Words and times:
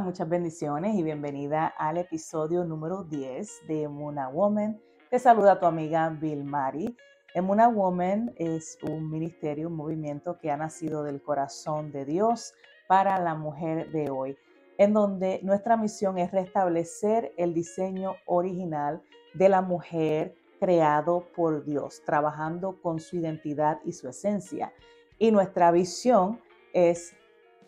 muchas 0.00 0.28
bendiciones 0.28 0.94
y 0.94 1.02
bienvenida 1.02 1.66
al 1.66 1.98
episodio 1.98 2.64
número 2.64 3.04
10 3.04 3.66
de 3.68 3.82
Emuna 3.82 4.28
Woman. 4.28 4.80
Te 5.10 5.18
saluda 5.18 5.60
tu 5.60 5.66
amiga 5.66 6.08
Bill 6.08 6.42
Mari. 6.42 6.96
Emuna 7.34 7.68
Woman 7.68 8.32
es 8.36 8.78
un 8.82 9.10
ministerio, 9.10 9.68
un 9.68 9.76
movimiento 9.76 10.38
que 10.38 10.50
ha 10.50 10.56
nacido 10.56 11.02
del 11.02 11.20
corazón 11.22 11.92
de 11.92 12.06
Dios 12.06 12.54
para 12.88 13.18
la 13.18 13.34
mujer 13.34 13.90
de 13.90 14.08
hoy, 14.08 14.38
en 14.78 14.94
donde 14.94 15.40
nuestra 15.42 15.76
misión 15.76 16.16
es 16.16 16.30
restablecer 16.30 17.32
el 17.36 17.52
diseño 17.52 18.14
original 18.24 19.02
de 19.34 19.50
la 19.50 19.60
mujer 19.60 20.34
creado 20.58 21.26
por 21.36 21.64
Dios, 21.64 22.02
trabajando 22.06 22.80
con 22.80 23.00
su 23.00 23.16
identidad 23.16 23.80
y 23.84 23.92
su 23.92 24.08
esencia. 24.08 24.72
Y 25.18 25.30
nuestra 25.30 25.70
visión 25.70 26.40
es 26.72 27.14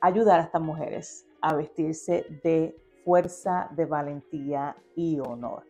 ayudar 0.01 0.41
a 0.41 0.45
estas 0.45 0.63
mujeres 0.63 1.27
a 1.43 1.55
vestirse 1.55 2.25
de 2.43 2.77
fuerza, 3.05 3.69
de 3.77 3.85
valentía 3.85 4.77
y 4.95 5.19
honor. 5.21 5.65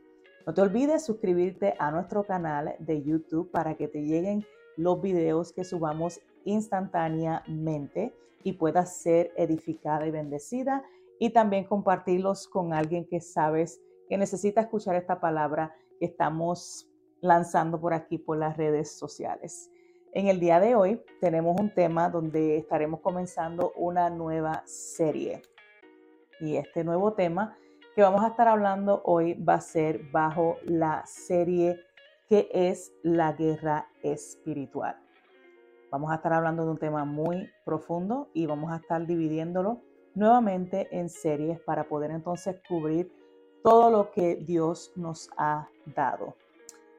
No 0.46 0.54
te 0.54 0.60
olvides 0.60 1.04
suscribirte 1.04 1.74
a 1.78 1.90
nuestro 1.90 2.24
canal 2.24 2.74
de 2.78 3.02
YouTube 3.02 3.50
para 3.50 3.74
que 3.76 3.88
te 3.88 4.02
lleguen 4.02 4.44
los 4.76 5.00
videos 5.00 5.52
que 5.52 5.64
subamos 5.64 6.20
instantáneamente 6.44 8.14
y 8.42 8.54
puedas 8.54 8.96
ser 8.96 9.32
edificada 9.36 10.06
y 10.06 10.10
bendecida 10.10 10.84
y 11.18 11.30
también 11.30 11.64
compartirlos 11.64 12.48
con 12.48 12.72
alguien 12.72 13.06
que 13.06 13.20
sabes 13.20 13.80
que 14.08 14.18
necesita 14.18 14.62
escuchar 14.62 14.96
esta 14.96 15.20
palabra 15.20 15.74
que 15.98 16.06
estamos 16.06 16.88
lanzando 17.20 17.80
por 17.80 17.94
aquí 17.94 18.18
por 18.18 18.36
las 18.36 18.56
redes 18.56 18.90
sociales. 18.90 19.70
En 20.12 20.26
el 20.26 20.40
día 20.40 20.58
de 20.60 20.74
hoy 20.74 21.00
tenemos 21.20 21.58
un 21.58 21.72
tema 21.72 22.10
donde 22.10 22.56
estaremos 22.56 23.00
comenzando 23.00 23.72
una 23.76 24.10
nueva 24.10 24.62
serie. 24.66 25.40
Y 26.42 26.56
este 26.56 26.82
nuevo 26.82 27.12
tema 27.12 27.56
que 27.94 28.02
vamos 28.02 28.24
a 28.24 28.28
estar 28.28 28.48
hablando 28.48 29.00
hoy 29.04 29.34
va 29.34 29.54
a 29.54 29.60
ser 29.60 30.10
bajo 30.10 30.56
la 30.64 31.06
serie 31.06 31.78
que 32.28 32.48
es 32.52 32.92
la 33.04 33.32
guerra 33.32 33.86
espiritual. 34.02 34.96
Vamos 35.92 36.10
a 36.10 36.16
estar 36.16 36.32
hablando 36.32 36.64
de 36.64 36.72
un 36.72 36.78
tema 36.78 37.04
muy 37.04 37.48
profundo 37.64 38.28
y 38.34 38.46
vamos 38.46 38.72
a 38.72 38.78
estar 38.78 39.06
dividiéndolo 39.06 39.82
nuevamente 40.16 40.88
en 40.90 41.08
series 41.08 41.60
para 41.60 41.84
poder 41.84 42.10
entonces 42.10 42.56
cubrir 42.68 43.12
todo 43.62 43.92
lo 43.92 44.10
que 44.10 44.34
Dios 44.34 44.92
nos 44.96 45.30
ha 45.36 45.68
dado. 45.94 46.34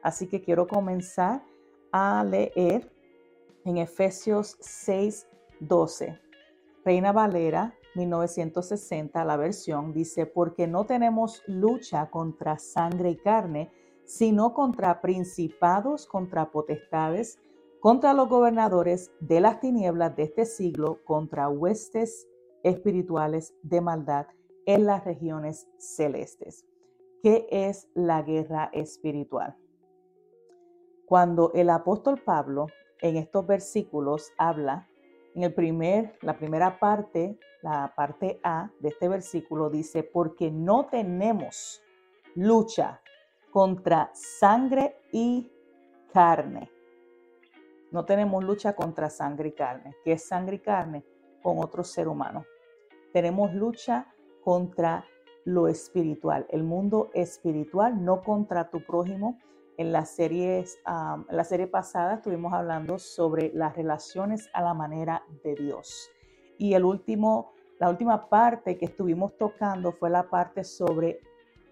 Así 0.02 0.26
que 0.26 0.40
quiero 0.40 0.66
comenzar 0.66 1.42
a 1.92 2.24
leer 2.24 2.90
en 3.66 3.76
Efesios 3.76 4.56
6, 4.60 5.28
12. 5.60 6.18
Reina 6.82 7.12
Valera 7.12 7.74
1960, 7.94 9.24
la 9.24 9.36
versión, 9.36 9.92
dice, 9.92 10.26
porque 10.26 10.66
no 10.66 10.84
tenemos 10.84 11.42
lucha 11.46 12.10
contra 12.10 12.58
sangre 12.58 13.10
y 13.10 13.16
carne, 13.16 13.70
sino 14.04 14.54
contra 14.54 15.00
principados, 15.00 16.06
contra 16.06 16.50
potestades, 16.50 17.38
contra 17.80 18.14
los 18.14 18.28
gobernadores 18.28 19.12
de 19.20 19.40
las 19.40 19.60
tinieblas 19.60 20.16
de 20.16 20.24
este 20.24 20.46
siglo, 20.46 21.00
contra 21.04 21.48
huestes 21.48 22.26
espirituales 22.62 23.54
de 23.62 23.80
maldad 23.80 24.26
en 24.66 24.86
las 24.86 25.04
regiones 25.04 25.68
celestes. 25.78 26.64
¿Qué 27.22 27.46
es 27.50 27.88
la 27.94 28.22
guerra 28.22 28.70
espiritual? 28.72 29.56
Cuando 31.06 31.52
el 31.54 31.70
apóstol 31.70 32.20
Pablo 32.22 32.66
en 33.00 33.16
estos 33.16 33.46
versículos 33.46 34.32
habla 34.38 34.88
en 35.34 35.42
el 35.42 35.52
primer, 35.52 36.16
la 36.22 36.38
primera 36.38 36.78
parte, 36.78 37.38
la 37.64 37.94
parte 37.96 38.40
A 38.42 38.70
de 38.78 38.90
este 38.90 39.08
versículo 39.08 39.70
dice, 39.70 40.02
porque 40.02 40.50
no 40.50 40.84
tenemos 40.84 41.82
lucha 42.34 43.00
contra 43.50 44.10
sangre 44.12 44.98
y 45.12 45.50
carne. 46.12 46.70
No 47.90 48.04
tenemos 48.04 48.44
lucha 48.44 48.74
contra 48.76 49.08
sangre 49.08 49.48
y 49.48 49.52
carne. 49.52 49.96
¿Qué 50.04 50.12
es 50.12 50.26
sangre 50.28 50.56
y 50.56 50.58
carne? 50.58 51.06
Con 51.42 51.58
otro 51.58 51.84
ser 51.84 52.06
humano. 52.06 52.44
Tenemos 53.14 53.54
lucha 53.54 54.14
contra 54.42 55.06
lo 55.46 55.66
espiritual, 55.66 56.46
el 56.50 56.64
mundo 56.64 57.10
espiritual, 57.14 58.04
no 58.04 58.22
contra 58.22 58.68
tu 58.68 58.84
prójimo, 58.84 59.38
en 59.78 60.06
series, 60.06 60.78
la 60.84 61.44
serie 61.44 61.66
pasada 61.66 62.16
estuvimos 62.16 62.52
hablando 62.52 62.98
sobre 62.98 63.52
las 63.54 63.74
relaciones 63.74 64.50
a 64.52 64.60
la 64.60 64.74
manera 64.74 65.24
de 65.42 65.54
Dios. 65.54 66.10
Y 66.58 66.74
el 66.74 66.84
último, 66.84 67.52
la 67.78 67.90
última 67.90 68.28
parte 68.28 68.78
que 68.78 68.86
estuvimos 68.86 69.36
tocando 69.36 69.92
fue 69.92 70.10
la 70.10 70.28
parte 70.30 70.64
sobre 70.64 71.20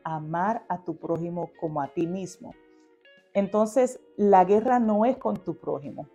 amar 0.04 0.65
a 0.69 0.82
tu 0.84 0.97
prójimo 0.97 1.50
como 1.60 1.81
a 1.81 1.88
ti 1.88 2.06
mismo. 2.06 2.53
Entonces, 3.34 4.00
la 4.16 4.44
guerra 4.44 4.78
no 4.78 5.04
es 5.04 5.16
con 5.16 5.43
tu 5.43 5.59
prójimo. 5.59 6.09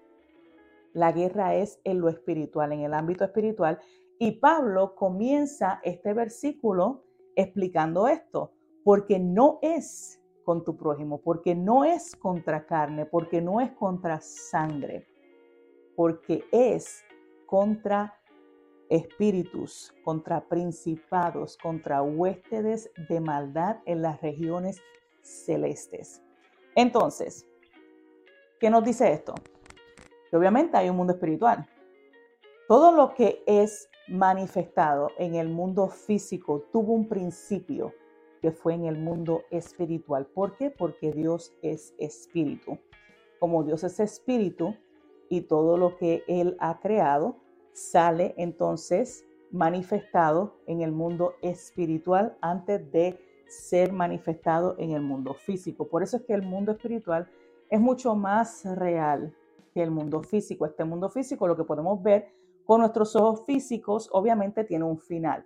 La 0.94 1.12
guerra 1.12 1.56
es 1.56 1.80
en 1.84 2.00
lo 2.00 2.10
espiritual, 2.10 2.72
en 2.74 2.82
el 2.82 2.94
ámbito 2.94 3.24
espiritual. 3.24 3.80
Y 4.20 4.32
Pablo 4.40 4.96
comienza 4.96 5.80
este 5.84 6.14
versículo 6.14 7.04
explicando 7.36 8.08
esto, 8.08 8.52
porque 8.84 9.20
no 9.20 9.60
es 9.62 10.20
con 10.44 10.64
tu 10.64 10.76
prójimo, 10.76 11.22
porque 11.22 11.54
no 11.56 11.84
es 11.84 12.16
contra 12.16 12.66
carne, 12.66 13.06
porque 13.06 13.42
no 13.42 13.62
es 13.62 13.72
contra 13.74 14.20
sangre, 14.22 15.06
porque 15.96 16.46
es 16.52 17.04
contra 17.46 18.17
espíritus, 18.90 19.94
contra 20.04 20.48
principados, 20.48 21.58
contra 21.58 22.02
huéspedes 22.02 22.90
de 23.10 23.20
maldad 23.20 23.78
en 23.86 24.02
las 24.02 24.22
regiones 24.22 24.82
celestes. 25.22 26.22
Entonces, 26.76 27.46
¿qué 28.60 28.70
nos 28.70 28.84
dice 28.84 29.12
esto? 29.12 29.34
Que 30.30 30.38
obviamente 30.38 30.78
hay 30.78 30.90
un 30.90 30.98
mundo 30.98 31.14
espiritual. 31.14 31.68
Todo 32.68 32.92
lo 32.92 33.14
que 33.14 33.44
es 33.46 33.90
manifestado 34.08 35.12
en 35.18 35.36
el 35.36 35.50
mundo 35.50 35.88
físico 35.90 36.66
tuvo 36.72 36.94
un 36.94 37.08
principio 37.08 37.94
que 38.42 38.52
fue 38.52 38.74
en 38.74 38.86
el 38.86 38.98
mundo 38.98 39.44
espiritual. 39.52 40.26
¿Por 40.28 40.56
qué? 40.56 40.70
Porque 40.70 41.12
Dios 41.12 41.54
es 41.62 41.94
espíritu. 41.98 42.78
Como 43.40 43.64
Dios 43.64 43.84
es 43.84 44.00
espíritu 44.00 44.76
y 45.30 45.42
todo 45.42 45.78
lo 45.78 45.98
que 45.98 46.24
Él 46.28 46.56
ha 46.60 46.80
creado 46.80 47.38
sale 47.74 48.34
entonces 48.38 49.26
manifestado 49.52 50.58
en 50.66 50.82
el 50.82 50.92
mundo 50.92 51.34
espiritual 51.42 52.38
antes 52.42 52.92
de 52.92 53.20
ser 53.48 53.94
manifestado 53.94 54.76
en 54.78 54.92
el 54.92 55.02
mundo 55.02 55.34
físico. 55.34 55.88
Por 55.88 56.04
eso 56.04 56.18
es 56.18 56.24
que 56.24 56.34
el 56.34 56.44
mundo 56.44 56.74
espiritual 56.74 57.30
es 57.70 57.80
mucho 57.80 58.16
más 58.16 58.66
real 58.66 59.34
que 59.74 59.82
el 59.82 59.92
mundo 59.92 60.22
físico. 60.22 60.66
Este 60.66 60.84
mundo 60.84 61.10
físico, 61.10 61.48
lo 61.48 61.56
que 61.56 61.64
podemos 61.64 62.02
ver 62.04 62.28
con 62.66 62.82
nuestros 62.82 63.16
ojos 63.16 63.46
físicos, 63.46 64.10
obviamente 64.12 64.64
tiene 64.66 64.84
un 64.84 65.00
final 65.00 65.46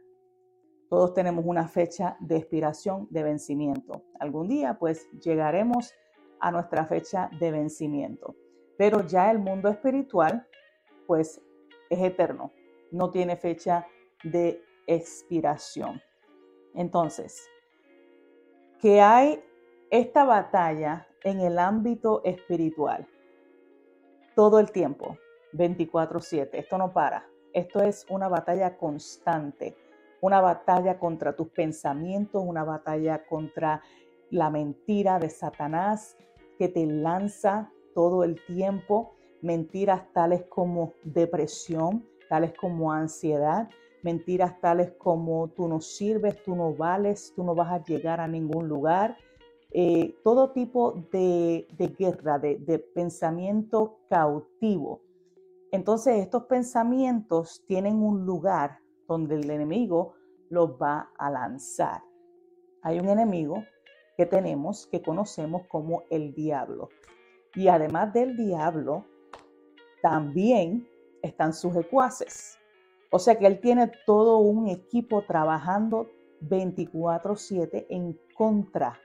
todos 0.92 1.14
tenemos 1.14 1.46
una 1.48 1.70
fecha 1.70 2.18
de 2.20 2.36
expiración, 2.36 3.08
de 3.09 3.24
vencimiento. 3.24 4.03
Algún 4.20 4.50
día 4.50 4.78
pues 4.78 5.09
llegaremos 5.24 5.94
a 6.42 6.52
nuestra 6.52 6.86
fecha 6.86 7.30
de 7.40 7.50
vencimiento. 7.50 8.36
Pero 8.78 9.08
ya 9.08 9.32
el 9.32 9.40
mundo 9.40 9.70
espiritual 9.70 10.46
pues 11.08 11.42
es 11.91 12.00
eterno, 12.00 12.52
no 12.91 13.12
tiene 13.12 13.35
fecha 13.38 13.85
de 14.24 14.63
expiración. 14.88 16.02
Entonces, 16.74 17.47
que 18.79 19.02
hay 19.02 19.44
esta 19.90 20.24
batalla 20.24 21.07
en 21.24 21.40
el 21.41 21.59
ámbito 21.59 22.24
espiritual 22.24 23.07
todo 24.35 24.59
el 24.59 24.72
tiempo, 24.72 25.18
24/7. 25.53 26.57
Esto 26.57 26.78
no 26.78 26.94
para. 26.94 27.28
Esto 27.53 27.82
es 27.84 28.05
una 28.09 28.28
batalla 28.28 28.78
constante 28.78 29.76
una 30.22 30.40
batalla 30.40 30.97
contra 30.99 31.35
tus 31.35 31.49
pensamientos, 31.49 32.43
una 32.46 32.64
batalla 32.64 33.26
contra 33.26 33.82
la 34.29 34.49
mentira 34.49 35.20
de 35.20 35.29
Satanás 35.29 36.16
que 36.58 36.70
te 36.70 36.85
lanza 36.85 37.72
todo 37.93 38.23
el 38.23 38.40
tiempo, 38.46 39.16
mentiras 39.41 40.11
tales 40.14 40.43
como 40.49 40.93
depresión, 41.03 42.05
tales 42.29 42.53
como 42.59 42.91
ansiedad, 42.91 43.70
mentiras 44.03 44.59
tales 44.61 44.91
como 44.97 45.49
tú 45.49 45.67
no 45.67 45.82
sirves, 45.82 46.41
tú 46.43 46.55
no 46.55 46.73
vales, 46.73 47.34
tú 47.35 47.43
no 47.43 47.55
vas 47.55 47.72
a 47.72 47.84
llegar 47.84 48.20
a 48.20 48.28
ningún 48.28 48.67
lugar. 48.67 49.17
Eh, 49.72 50.16
todo 50.23 50.52
tipo 50.52 50.93
de, 51.11 51.66
guerra, 51.97 52.40
de, 52.40 52.58
de 52.58 52.79
pensamiento 52.79 53.99
cautivo. 54.09 55.02
Entonces 55.72 56.20
estos 56.20 56.43
pensamientos 56.46 57.64
tienen 57.67 58.03
un 58.03 58.26
lugar 58.26 58.79
donde 59.08 59.35
el 59.35 59.49
enemigo 59.49 60.14
los 60.49 60.72
va 60.72 61.09
a 61.17 61.29
lanzar. 61.29 62.02
Hay 62.82 62.99
un 62.99 63.08
enemigo 63.08 63.64
que 64.17 64.26
tenemos, 64.26 64.88
que 64.88 65.02
conocemos 65.02 65.64
como 65.70 66.03
el 66.09 66.34
diablo. 66.34 66.90
Y 67.55 67.67
además 67.67 68.14
del 68.14 68.35
diablo, 68.35 69.05
también 70.02 70.88
están 71.22 71.53
sus 71.53 71.76
ecuaces. 71.76 72.58
O 73.12 73.20
sea 73.20 73.38
que 73.38 73.46
él 73.46 73.59
tiene 73.59 73.92
todo 74.06 74.38
un 74.38 74.68
equipo 74.68 75.24
trabajando 75.24 76.09
24/7 76.42 77.86
en 77.90 78.18
contra 78.36 79.00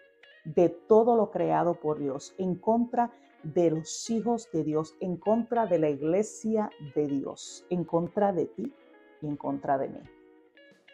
de 0.44 0.68
todo 0.68 1.16
lo 1.16 1.30
creado 1.30 1.74
por 1.74 1.98
Dios, 1.98 2.34
en 2.38 2.54
contra 2.54 3.10
de 3.42 3.70
los 3.70 4.08
hijos 4.10 4.48
de 4.52 4.64
Dios, 4.64 4.96
en 5.00 5.16
contra 5.16 5.66
de 5.66 5.78
la 5.78 5.90
iglesia 5.90 6.70
de 6.94 7.06
Dios, 7.06 7.66
en 7.68 7.84
contra 7.84 8.32
de 8.32 8.46
ti 8.46 8.72
y 9.22 9.26
en 9.26 9.36
contra 9.36 9.76
de 9.76 9.88
mí. 9.88 10.00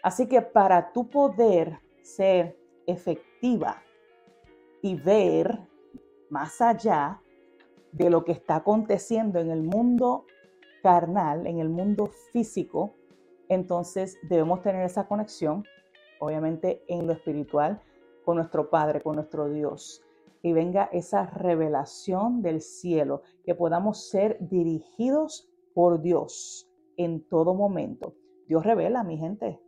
Así 0.02 0.26
que 0.26 0.42
para 0.42 0.92
tu 0.92 1.08
poder 1.08 1.78
ser 2.02 2.58
efectiva 2.86 3.82
y 4.80 4.96
ver 4.96 5.58
más 6.28 6.60
allá 6.60 7.20
de 7.92 8.10
lo 8.10 8.24
que 8.24 8.32
está 8.32 8.56
aconteciendo 8.56 9.38
en 9.38 9.50
el 9.50 9.62
mundo 9.62 10.26
carnal, 10.82 11.46
en 11.46 11.58
el 11.58 11.68
mundo 11.68 12.06
físico, 12.32 12.94
entonces 13.48 14.18
debemos 14.28 14.62
tener 14.62 14.84
esa 14.84 15.06
conexión, 15.06 15.64
obviamente 16.18 16.82
en 16.88 17.06
lo 17.06 17.12
espiritual, 17.12 17.82
con 18.24 18.36
nuestro 18.36 18.70
Padre, 18.70 19.00
con 19.00 19.16
nuestro 19.16 19.48
Dios. 19.48 20.02
Y 20.42 20.52
venga 20.52 20.88
esa 20.92 21.26
revelación 21.26 22.42
del 22.42 22.60
cielo, 22.60 23.22
que 23.44 23.54
podamos 23.54 24.08
ser 24.08 24.38
dirigidos 24.40 25.48
por 25.74 26.00
Dios 26.00 26.68
en 26.96 27.22
todo 27.28 27.54
momento. 27.54 28.14
Dios 28.48 28.64
revela, 28.64 29.04
mi 29.04 29.18
gente. 29.18 29.60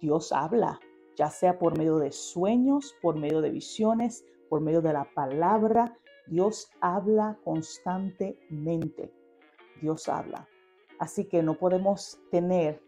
Dios 0.00 0.32
habla, 0.32 0.80
ya 1.16 1.28
sea 1.28 1.58
por 1.58 1.78
medio 1.78 1.98
de 1.98 2.12
sueños, 2.12 2.94
por 3.02 3.16
medio 3.16 3.40
de 3.40 3.50
visiones, 3.50 4.24
por 4.48 4.60
medio 4.60 4.82
de 4.82 4.92
la 4.92 5.08
palabra. 5.14 5.96
Dios 6.26 6.70
habla 6.80 7.38
constantemente. 7.44 9.12
Dios 9.80 10.08
habla. 10.08 10.48
Así 10.98 11.24
que 11.24 11.42
no 11.42 11.54
podemos 11.54 12.20
tener 12.30 12.82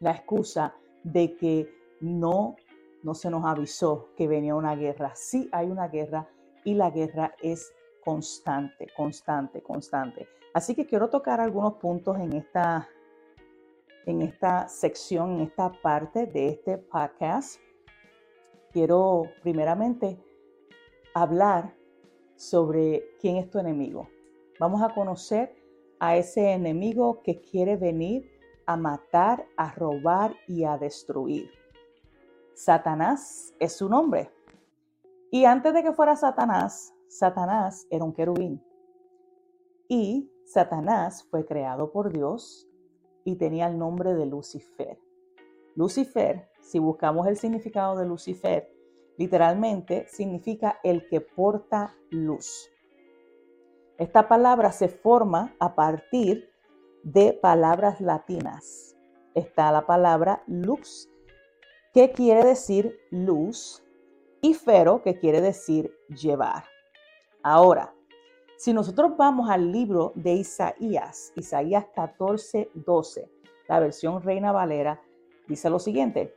la 0.00 0.12
excusa 0.12 0.74
de 1.04 1.36
que 1.36 1.72
no, 2.00 2.56
no 3.02 3.14
se 3.14 3.30
nos 3.30 3.44
avisó 3.44 4.08
que 4.16 4.26
venía 4.26 4.54
una 4.54 4.74
guerra. 4.74 5.14
Sí 5.14 5.48
hay 5.52 5.68
una 5.68 5.88
guerra 5.88 6.28
y 6.64 6.74
la 6.74 6.90
guerra 6.90 7.34
es 7.42 7.72
constante, 8.04 8.88
constante, 8.96 9.62
constante. 9.62 10.28
Así 10.54 10.74
que 10.74 10.86
quiero 10.86 11.08
tocar 11.08 11.40
algunos 11.40 11.74
puntos 11.74 12.18
en 12.18 12.32
esta, 12.32 12.88
en 14.06 14.22
esta 14.22 14.68
sección, 14.68 15.32
en 15.32 15.40
esta 15.42 15.72
parte 15.80 16.26
de 16.26 16.48
este 16.48 16.78
podcast. 16.78 17.60
Quiero 18.72 19.24
primeramente 19.42 20.18
hablar 21.14 21.74
sobre 22.42 23.14
quién 23.20 23.36
es 23.36 23.48
tu 23.48 23.60
enemigo. 23.60 24.08
Vamos 24.58 24.82
a 24.82 24.92
conocer 24.92 25.54
a 26.00 26.16
ese 26.16 26.50
enemigo 26.50 27.22
que 27.22 27.40
quiere 27.40 27.76
venir 27.76 28.28
a 28.66 28.76
matar, 28.76 29.46
a 29.56 29.72
robar 29.72 30.34
y 30.48 30.64
a 30.64 30.76
destruir. 30.76 31.48
Satanás 32.52 33.54
es 33.60 33.76
su 33.76 33.88
nombre. 33.88 34.28
Y 35.30 35.44
antes 35.44 35.72
de 35.72 35.84
que 35.84 35.92
fuera 35.92 36.16
Satanás, 36.16 36.92
Satanás 37.06 37.86
era 37.90 38.04
un 38.04 38.12
querubín. 38.12 38.60
Y 39.86 40.28
Satanás 40.44 41.22
fue 41.30 41.46
creado 41.46 41.92
por 41.92 42.12
Dios 42.12 42.68
y 43.22 43.36
tenía 43.36 43.68
el 43.68 43.78
nombre 43.78 44.14
de 44.14 44.26
Lucifer. 44.26 44.98
Lucifer, 45.76 46.48
si 46.60 46.80
buscamos 46.80 47.28
el 47.28 47.36
significado 47.36 47.96
de 47.96 48.04
Lucifer, 48.04 48.71
literalmente 49.22 50.08
significa 50.08 50.80
el 50.82 51.06
que 51.06 51.20
porta 51.20 51.94
luz. 52.10 52.68
Esta 53.96 54.26
palabra 54.26 54.72
se 54.72 54.88
forma 54.88 55.54
a 55.60 55.76
partir 55.76 56.50
de 57.04 57.32
palabras 57.32 58.00
latinas. 58.00 58.96
Está 59.36 59.70
la 59.70 59.86
palabra 59.86 60.42
lux, 60.48 61.08
que 61.94 62.10
quiere 62.10 62.42
decir 62.42 62.98
luz, 63.12 63.84
y 64.40 64.54
fero, 64.54 65.02
que 65.02 65.16
quiere 65.20 65.40
decir 65.40 65.94
llevar. 66.08 66.64
Ahora, 67.44 67.94
si 68.56 68.72
nosotros 68.72 69.16
vamos 69.16 69.48
al 69.48 69.70
libro 69.70 70.10
de 70.16 70.32
Isaías, 70.32 71.32
Isaías 71.36 71.86
14, 71.94 72.70
12, 72.74 73.30
la 73.68 73.78
versión 73.78 74.20
Reina 74.20 74.50
Valera, 74.50 75.00
dice 75.46 75.70
lo 75.70 75.78
siguiente, 75.78 76.34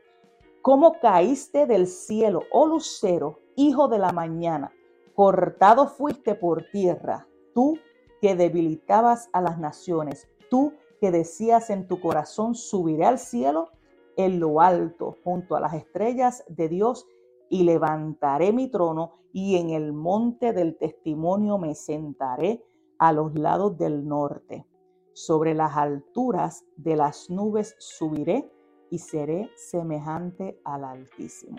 ¿cómo 0.66 0.94
caíste 1.00 1.68
del 1.68 1.86
cielo, 1.86 2.42
oh 2.52 2.66
lucero, 2.66 3.40
hijo 3.56 3.88
de 3.88 4.00
la 4.00 4.12
mañana? 4.12 4.74
Cortado 5.14 5.86
fuiste 5.86 6.34
por 6.34 6.66
tierra, 6.72 7.28
tú 7.54 7.78
que 8.20 8.34
debilitabas 8.34 9.30
a 9.32 9.42
las 9.42 9.60
naciones, 9.60 10.28
tú 10.50 10.74
que 11.00 11.12
decías 11.12 11.70
en 11.70 11.88
tu 11.88 12.02
corazón, 12.02 12.56
subiré 12.56 13.06
al 13.06 13.20
cielo 13.20 13.70
en 14.18 14.40
lo 14.40 14.60
alto, 14.60 15.18
junto 15.24 15.56
a 15.56 15.60
las 15.60 15.76
estrellas 15.76 16.44
de 16.48 16.68
Dios, 16.68 17.06
y 17.48 17.62
levantaré 17.62 18.52
mi 18.52 18.68
trono, 18.68 19.20
y 19.32 19.58
en 19.58 19.70
el 19.70 19.94
monte 19.94 20.52
del 20.52 20.80
testimonio 20.80 21.60
me 21.60 21.76
sentaré 21.76 22.66
a 22.98 23.14
los 23.14 23.38
lados 23.38 23.78
del 23.78 24.08
norte. 24.08 24.66
Sobre 25.14 25.54
las 25.54 25.78
alturas 25.78 26.66
de 26.76 26.96
las 26.96 27.30
nubes 27.30 27.76
subiré 27.78 28.52
y 28.90 29.00
seré 29.00 29.50
semejante 29.56 30.60
al 30.64 30.84
Altísimo. 30.84 31.58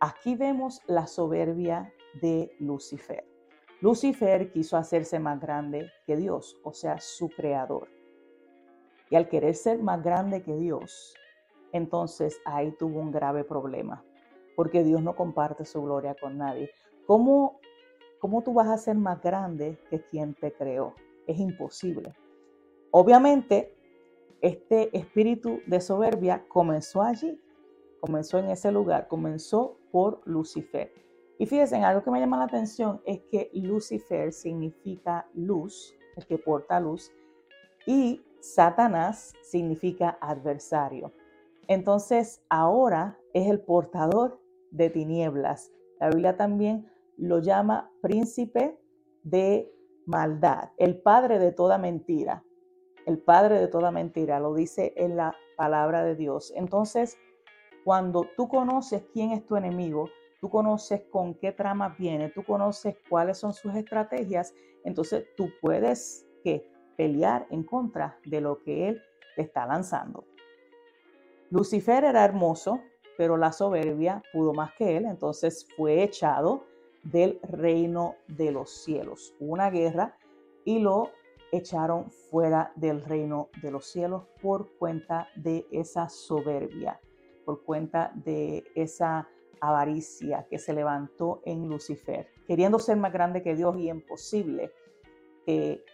Aquí 0.00 0.36
vemos 0.36 0.80
la 0.86 1.06
soberbia 1.06 1.92
de 2.20 2.50
Lucifer. 2.60 3.24
Lucifer 3.80 4.50
quiso 4.50 4.76
hacerse 4.76 5.18
más 5.18 5.40
grande 5.40 5.90
que 6.06 6.16
Dios, 6.16 6.60
o 6.64 6.72
sea, 6.72 6.98
su 6.98 7.28
creador. 7.28 7.88
Y 9.10 9.16
al 9.16 9.28
querer 9.28 9.54
ser 9.54 9.80
más 9.80 10.02
grande 10.02 10.42
que 10.42 10.56
Dios, 10.56 11.14
entonces 11.72 12.40
ahí 12.44 12.72
tuvo 12.72 13.00
un 13.00 13.10
grave 13.10 13.44
problema, 13.44 14.04
porque 14.56 14.82
Dios 14.82 15.02
no 15.02 15.14
comparte 15.14 15.64
su 15.64 15.82
gloria 15.82 16.14
con 16.20 16.38
nadie. 16.38 16.70
¿Cómo, 17.06 17.60
cómo 18.18 18.42
tú 18.42 18.52
vas 18.52 18.68
a 18.68 18.78
ser 18.78 18.96
más 18.96 19.20
grande 19.22 19.78
que 19.90 20.02
quien 20.02 20.34
te 20.34 20.52
creó? 20.52 20.94
Es 21.26 21.38
imposible. 21.38 22.12
Obviamente, 22.90 23.77
este 24.40 24.96
espíritu 24.96 25.60
de 25.66 25.80
soberbia 25.80 26.44
comenzó 26.48 27.02
allí, 27.02 27.40
comenzó 28.00 28.38
en 28.38 28.50
ese 28.50 28.70
lugar, 28.70 29.08
comenzó 29.08 29.78
por 29.90 30.20
Lucifer. 30.24 30.92
Y 31.38 31.46
fíjense, 31.46 31.76
algo 31.76 32.02
que 32.02 32.10
me 32.10 32.20
llama 32.20 32.38
la 32.38 32.44
atención 32.44 33.00
es 33.04 33.20
que 33.30 33.50
Lucifer 33.54 34.32
significa 34.32 35.28
luz, 35.34 35.94
el 36.16 36.26
que 36.26 36.38
porta 36.38 36.80
luz, 36.80 37.12
y 37.86 38.22
Satanás 38.40 39.32
significa 39.42 40.18
adversario. 40.20 41.12
Entonces 41.68 42.42
ahora 42.48 43.18
es 43.34 43.48
el 43.48 43.60
portador 43.60 44.40
de 44.70 44.90
tinieblas. 44.90 45.72
La 46.00 46.08
Biblia 46.08 46.36
también 46.36 46.90
lo 47.16 47.40
llama 47.40 47.90
príncipe 48.00 48.78
de 49.22 49.72
maldad, 50.06 50.70
el 50.76 51.00
padre 51.00 51.38
de 51.38 51.52
toda 51.52 51.78
mentira. 51.78 52.44
El 53.08 53.16
padre 53.16 53.58
de 53.58 53.68
toda 53.68 53.90
mentira 53.90 54.38
lo 54.38 54.52
dice 54.52 54.92
en 54.94 55.16
la 55.16 55.34
palabra 55.56 56.04
de 56.04 56.14
Dios. 56.14 56.52
Entonces, 56.54 57.16
cuando 57.82 58.26
tú 58.36 58.48
conoces 58.48 59.02
quién 59.14 59.30
es 59.30 59.46
tu 59.46 59.56
enemigo, 59.56 60.10
tú 60.42 60.50
conoces 60.50 61.04
con 61.10 61.32
qué 61.32 61.52
trama 61.52 61.96
viene, 61.98 62.28
tú 62.28 62.44
conoces 62.44 62.96
cuáles 63.08 63.38
son 63.38 63.54
sus 63.54 63.74
estrategias, 63.74 64.52
entonces 64.84 65.24
tú 65.38 65.48
puedes 65.62 66.26
que 66.44 66.70
pelear 66.98 67.46
en 67.48 67.62
contra 67.62 68.18
de 68.26 68.42
lo 68.42 68.62
que 68.62 68.90
él 68.90 69.02
te 69.36 69.40
está 69.40 69.64
lanzando. 69.64 70.26
Lucifer 71.48 72.04
era 72.04 72.26
hermoso, 72.26 72.82
pero 73.16 73.38
la 73.38 73.52
soberbia 73.52 74.22
pudo 74.34 74.52
más 74.52 74.74
que 74.74 74.98
él, 74.98 75.06
entonces 75.06 75.66
fue 75.78 76.02
echado 76.02 76.66
del 77.04 77.40
reino 77.42 78.16
de 78.26 78.52
los 78.52 78.70
cielos. 78.70 79.34
Una 79.40 79.70
guerra 79.70 80.14
y 80.66 80.80
lo 80.80 81.12
echaron 81.52 82.10
fuera 82.10 82.72
del 82.76 83.02
reino 83.02 83.48
de 83.62 83.70
los 83.70 83.86
cielos 83.86 84.24
por 84.40 84.76
cuenta 84.76 85.28
de 85.36 85.66
esa 85.70 86.08
soberbia, 86.08 87.00
por 87.44 87.64
cuenta 87.64 88.12
de 88.14 88.64
esa 88.74 89.28
avaricia 89.60 90.46
que 90.48 90.58
se 90.58 90.72
levantó 90.72 91.40
en 91.44 91.68
Lucifer, 91.68 92.28
queriendo 92.46 92.78
ser 92.78 92.96
más 92.96 93.12
grande 93.12 93.42
que 93.42 93.54
Dios 93.54 93.76
y 93.78 93.90
imposible 93.90 94.72
que 95.44 95.84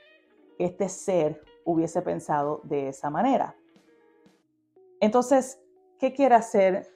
este 0.59 0.89
ser 0.89 1.43
hubiese 1.65 2.03
pensado 2.03 2.61
de 2.65 2.89
esa 2.89 3.11
manera. 3.11 3.57
Entonces, 5.01 5.61
¿qué 5.99 6.13
quiere 6.13 6.35
hacer 6.35 6.95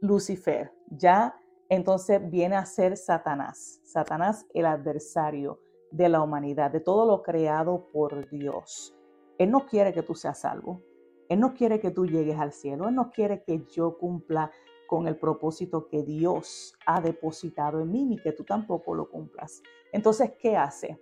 Lucifer? 0.00 0.72
Ya 0.88 1.36
entonces 1.68 2.20
viene 2.30 2.56
a 2.56 2.66
ser 2.66 2.96
Satanás, 2.96 3.80
Satanás 3.84 4.46
el 4.52 4.66
adversario 4.66 5.58
de 5.92 6.08
la 6.08 6.22
humanidad, 6.22 6.70
de 6.70 6.80
todo 6.80 7.06
lo 7.06 7.22
creado 7.22 7.86
por 7.92 8.28
Dios. 8.30 8.96
Él 9.38 9.50
no 9.50 9.66
quiere 9.66 9.92
que 9.92 10.02
tú 10.02 10.14
seas 10.14 10.40
salvo. 10.40 10.82
Él 11.28 11.38
no 11.38 11.54
quiere 11.54 11.80
que 11.80 11.90
tú 11.90 12.06
llegues 12.06 12.38
al 12.38 12.52
cielo. 12.52 12.88
Él 12.88 12.94
no 12.94 13.10
quiere 13.10 13.42
que 13.42 13.64
yo 13.70 13.96
cumpla 13.98 14.50
con 14.88 15.06
el 15.06 15.16
propósito 15.16 15.86
que 15.88 16.02
Dios 16.02 16.74
ha 16.86 17.00
depositado 17.00 17.80
en 17.80 17.90
mí, 17.90 18.04
ni 18.04 18.18
que 18.18 18.32
tú 18.32 18.44
tampoco 18.44 18.94
lo 18.94 19.08
cumplas. 19.08 19.62
Entonces, 19.92 20.32
¿qué 20.38 20.56
hace? 20.56 21.00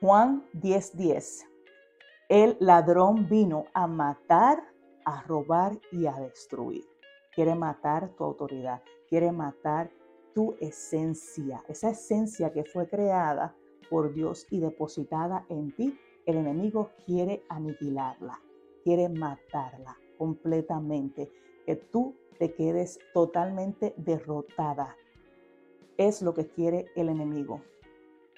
Juan 0.00 0.44
10:10. 0.52 1.46
El 2.28 2.56
ladrón 2.60 3.28
vino 3.28 3.64
a 3.74 3.86
matar, 3.86 4.62
a 5.04 5.22
robar 5.22 5.78
y 5.90 6.06
a 6.06 6.12
destruir. 6.12 6.84
quiere 7.32 7.54
matar 7.54 8.10
tu 8.16 8.24
autoridad, 8.24 8.82
quiere 9.08 9.30
matar 9.30 9.88
tu 10.34 10.56
esencia, 10.60 11.62
esa 11.68 11.90
esencia 11.90 12.52
que 12.52 12.64
fue 12.64 12.88
creada 12.88 13.54
por 13.90 14.14
Dios 14.14 14.46
y 14.50 14.60
depositada 14.60 15.44
en 15.48 15.74
ti, 15.74 15.98
el 16.24 16.36
enemigo 16.36 16.90
quiere 17.04 17.42
aniquilarla, 17.48 18.40
quiere 18.84 19.08
matarla 19.08 19.98
completamente, 20.16 21.30
que 21.66 21.76
tú 21.76 22.14
te 22.38 22.54
quedes 22.54 22.98
totalmente 23.12 23.94
derrotada. 23.96 24.96
Es 25.96 26.22
lo 26.22 26.32
que 26.32 26.46
quiere 26.46 26.86
el 26.96 27.08
enemigo. 27.08 27.62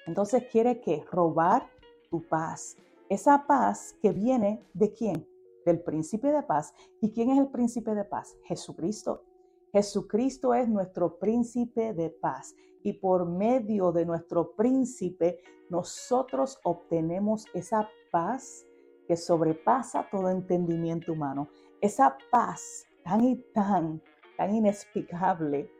Entonces 0.05 0.45
quiere 0.51 0.81
que 0.81 1.05
robar 1.09 1.69
tu 2.09 2.21
paz, 2.27 2.75
esa 3.09 3.45
paz 3.47 3.95
que 4.01 4.11
viene 4.11 4.65
de 4.73 4.91
quién? 4.91 5.27
Del 5.65 5.81
príncipe 5.81 6.31
de 6.31 6.43
paz. 6.43 6.73
¿Y 6.99 7.11
quién 7.11 7.29
es 7.29 7.37
el 7.37 7.47
príncipe 7.47 7.93
de 7.93 8.03
paz? 8.03 8.37
Jesucristo. 8.43 9.23
Jesucristo 9.73 10.53
es 10.53 10.69
nuestro 10.69 11.17
príncipe 11.17 11.93
de 11.93 12.11
paz 12.11 12.55
y 12.83 12.93
por 12.93 13.27
medio 13.27 13.91
de 13.91 14.05
nuestro 14.05 14.55
príncipe 14.55 15.39
nosotros 15.71 16.59
obtenemos 16.63 17.47
esa 17.55 17.89
paz 18.11 18.67
que 19.07 19.17
sobrepasa 19.17 20.07
todo 20.11 20.29
entendimiento 20.29 21.11
humano. 21.13 21.49
Esa 21.81 22.15
paz 22.29 22.85
tan 23.03 23.23
y 23.23 23.37
tan, 23.51 23.99
tan 24.37 24.53
inexplicable 24.53 25.71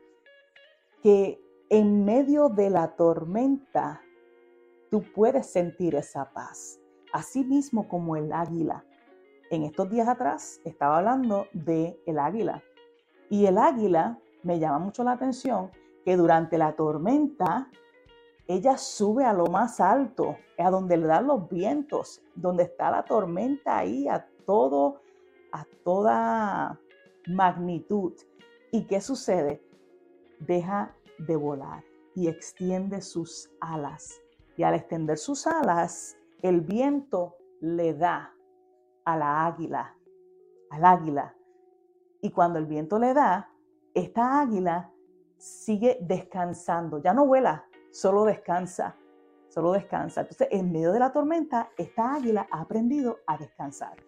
que 1.00 1.40
en 1.68 2.04
medio 2.04 2.48
de 2.48 2.70
la 2.70 2.96
tormenta 2.96 4.02
tú 4.90 5.04
puedes 5.14 5.46
sentir 5.46 5.94
esa 5.94 6.32
paz. 6.32 6.80
Así 7.12 7.44
mismo 7.44 7.86
como 7.86 8.16
el 8.16 8.32
águila. 8.32 8.84
En 9.50 9.62
estos 9.62 9.88
días 9.88 10.08
atrás 10.08 10.60
estaba 10.64 10.98
hablando 10.98 11.46
de 11.52 11.96
el 12.06 12.18
águila 12.18 12.60
y 13.30 13.46
el 13.46 13.58
águila 13.58 14.18
me 14.42 14.58
llama 14.58 14.78
mucho 14.78 15.04
la 15.04 15.12
atención 15.12 15.70
que 16.04 16.16
durante 16.16 16.58
la 16.58 16.76
tormenta 16.76 17.70
ella 18.46 18.76
sube 18.76 19.24
a 19.24 19.32
lo 19.32 19.46
más 19.46 19.80
alto, 19.80 20.36
a 20.58 20.70
donde 20.70 20.98
le 20.98 21.06
dan 21.06 21.26
los 21.26 21.48
vientos, 21.48 22.22
donde 22.34 22.64
está 22.64 22.90
la 22.90 23.04
tormenta 23.04 23.78
ahí 23.78 24.06
a 24.06 24.28
todo, 24.44 25.00
a 25.50 25.64
toda 25.82 26.78
magnitud. 27.26 28.12
¿Y 28.70 28.86
qué 28.86 29.00
sucede? 29.00 29.62
Deja 30.40 30.94
de 31.18 31.36
volar 31.36 31.84
y 32.14 32.28
extiende 32.28 33.00
sus 33.00 33.50
alas. 33.60 34.20
Y 34.56 34.62
al 34.62 34.74
extender 34.74 35.16
sus 35.16 35.46
alas, 35.46 36.16
el 36.42 36.60
viento 36.60 37.36
le 37.60 37.94
da 37.94 38.34
a 39.04 39.16
la 39.16 39.46
águila, 39.46 39.96
al 40.70 40.84
águila, 40.84 41.34
y 42.24 42.30
cuando 42.30 42.58
el 42.58 42.64
viento 42.64 42.98
le 42.98 43.12
da, 43.12 43.50
esta 43.92 44.40
águila 44.40 44.90
sigue 45.36 45.98
descansando. 46.00 46.96
Ya 46.96 47.12
no 47.12 47.26
vuela, 47.26 47.66
solo 47.90 48.24
descansa. 48.24 48.96
Solo 49.50 49.72
descansa. 49.72 50.22
Entonces, 50.22 50.48
en 50.50 50.72
medio 50.72 50.92
de 50.92 51.00
la 51.00 51.12
tormenta, 51.12 51.68
esta 51.76 52.14
águila 52.14 52.48
ha 52.50 52.62
aprendido 52.62 53.18
a 53.26 53.36
descansar. 53.36 53.98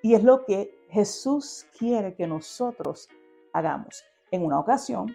Y 0.00 0.14
es 0.14 0.24
lo 0.24 0.46
que 0.46 0.86
Jesús 0.88 1.66
quiere 1.78 2.14
que 2.14 2.26
nosotros 2.26 3.06
hagamos. 3.52 4.02
En 4.30 4.46
una 4.46 4.58
ocasión, 4.58 5.14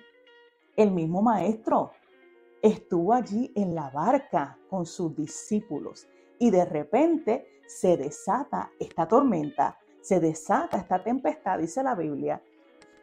el 0.75 0.91
mismo 0.91 1.23
maestro 1.23 1.89
estuvo 2.61 3.13
allí 3.13 3.51
en 3.55 3.73
la 3.73 3.89
barca 3.89 4.59
con 4.69 4.85
sus 4.85 5.15
discípulos 5.15 6.07
y 6.37 6.51
de 6.51 6.65
repente 6.65 7.61
se 7.65 7.97
desata 7.97 8.69
esta 8.79 9.07
tormenta 9.07 9.79
se 10.07 10.21
desata 10.21 10.77
esta 10.77 11.03
tempestad, 11.03 11.59
dice 11.59 11.83
la 11.83 11.93
Biblia, 11.93 12.41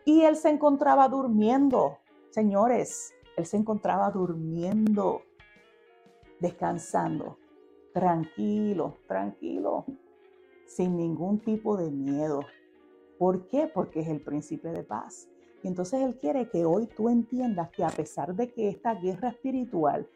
y 0.06 0.22
él 0.22 0.36
se 0.36 0.48
encontraba 0.48 1.06
durmiendo. 1.06 1.98
Señores, 2.30 3.12
él 3.36 3.44
se 3.44 3.58
encontraba 3.58 4.10
durmiendo, 4.10 5.20
descansando, 6.40 7.36
tranquilo, 7.92 8.96
tranquilo, 9.06 9.84
sin 10.66 10.96
ningún 10.96 11.40
tipo 11.40 11.76
de 11.76 11.90
miedo. 11.90 12.40
¿Por 13.18 13.48
qué? 13.48 13.66
Porque 13.66 14.00
es 14.00 14.08
el 14.08 14.22
príncipe 14.22 14.70
de 14.70 14.82
paz. 14.82 15.28
Y 15.62 15.68
entonces 15.68 16.00
Él 16.00 16.18
quiere 16.18 16.48
que 16.48 16.64
hoy 16.64 16.86
tú 16.86 17.10
entiendas 17.10 17.68
que 17.68 17.84
a 17.84 17.88
pesar 17.88 18.34
de 18.34 18.50
que 18.50 18.68
esta 18.68 18.94
guerra 18.94 19.28
espiritual 19.28 20.08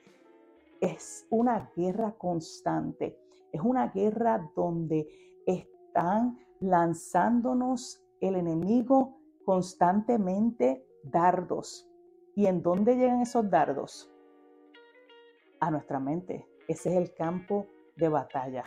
es 0.81 1.27
una 1.29 1.71
guerra 1.77 2.15
constante, 2.17 3.19
es 3.53 3.61
una 3.61 3.89
guerra 3.89 4.51
donde 4.57 5.07
están 5.47 6.39
lanzándonos 6.61 8.03
el 8.21 8.37
enemigo 8.37 9.19
constantemente 9.45 10.87
dardos. 11.03 11.89
¿Y 12.35 12.47
en 12.47 12.63
dónde 12.63 12.97
llegan 12.97 13.21
esos 13.21 13.49
dardos? 13.51 14.13
A 15.61 15.71
nuestra 15.71 15.99
mente. 15.99 16.47
Ese 16.69 16.91
es 16.91 16.97
el 16.97 17.15
campo 17.15 17.67
de 17.97 18.09
batalla. 18.09 18.65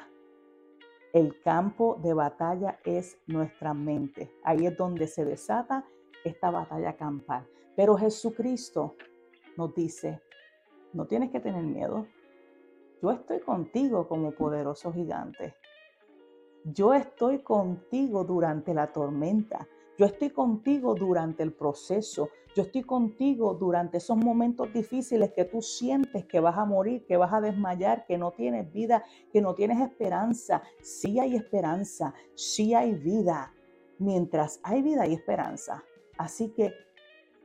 El 1.14 1.42
campo 1.42 2.00
de 2.02 2.14
batalla 2.14 2.80
es 2.86 3.18
nuestra 3.28 3.74
mente. 3.74 4.34
Ahí 4.44 4.66
es 4.66 4.78
donde 4.78 5.08
se 5.08 5.26
desata 5.26 5.86
esta 6.24 6.52
batalla 6.52 6.96
campal. 6.96 7.48
Pero 7.76 7.98
Jesucristo 7.98 8.96
nos 9.58 9.74
dice, 9.76 10.22
no 10.94 11.06
tienes 11.08 11.32
que 11.32 11.40
tener 11.40 11.64
miedo. 11.64 12.08
Yo 13.02 13.12
estoy 13.12 13.40
contigo 13.40 14.08
como 14.08 14.32
poderoso 14.32 14.92
gigante. 14.92 15.56
Yo 16.64 16.94
estoy 16.94 17.40
contigo 17.40 18.24
durante 18.24 18.74
la 18.74 18.92
tormenta. 18.92 19.68
Yo 19.98 20.06
estoy 20.06 20.30
contigo 20.30 20.94
durante 20.96 21.44
el 21.44 21.54
proceso. 21.54 22.30
Yo 22.56 22.64
estoy 22.64 22.84
contigo 22.84 23.56
durante 23.56 23.98
esos 23.98 24.18
momentos 24.18 24.72
difíciles 24.74 25.32
que 25.34 25.46
tú 25.46 25.62
sientes 25.62 26.26
que 26.26 26.40
vas 26.40 26.58
a 26.58 26.66
morir, 26.66 27.06
que 27.06 27.18
vas 27.18 27.34
a 27.34 27.42
desmayar, 27.42 28.06
que 28.06 28.18
no 28.18 28.32
tienes 28.32 28.72
vida, 28.72 29.04
que 29.32 29.42
no 29.42 29.56
tienes 29.56 29.80
esperanza. 29.82 30.62
Sí 30.82 31.20
hay 31.20 31.36
esperanza, 31.36 32.14
sí 32.36 32.74
hay 32.74 32.94
vida. 32.94 33.54
Mientras 33.98 34.60
hay 34.64 34.82
vida 34.82 35.04
hay 35.04 35.14
esperanza. 35.14 35.84
Así 36.18 36.50
que 36.50 36.74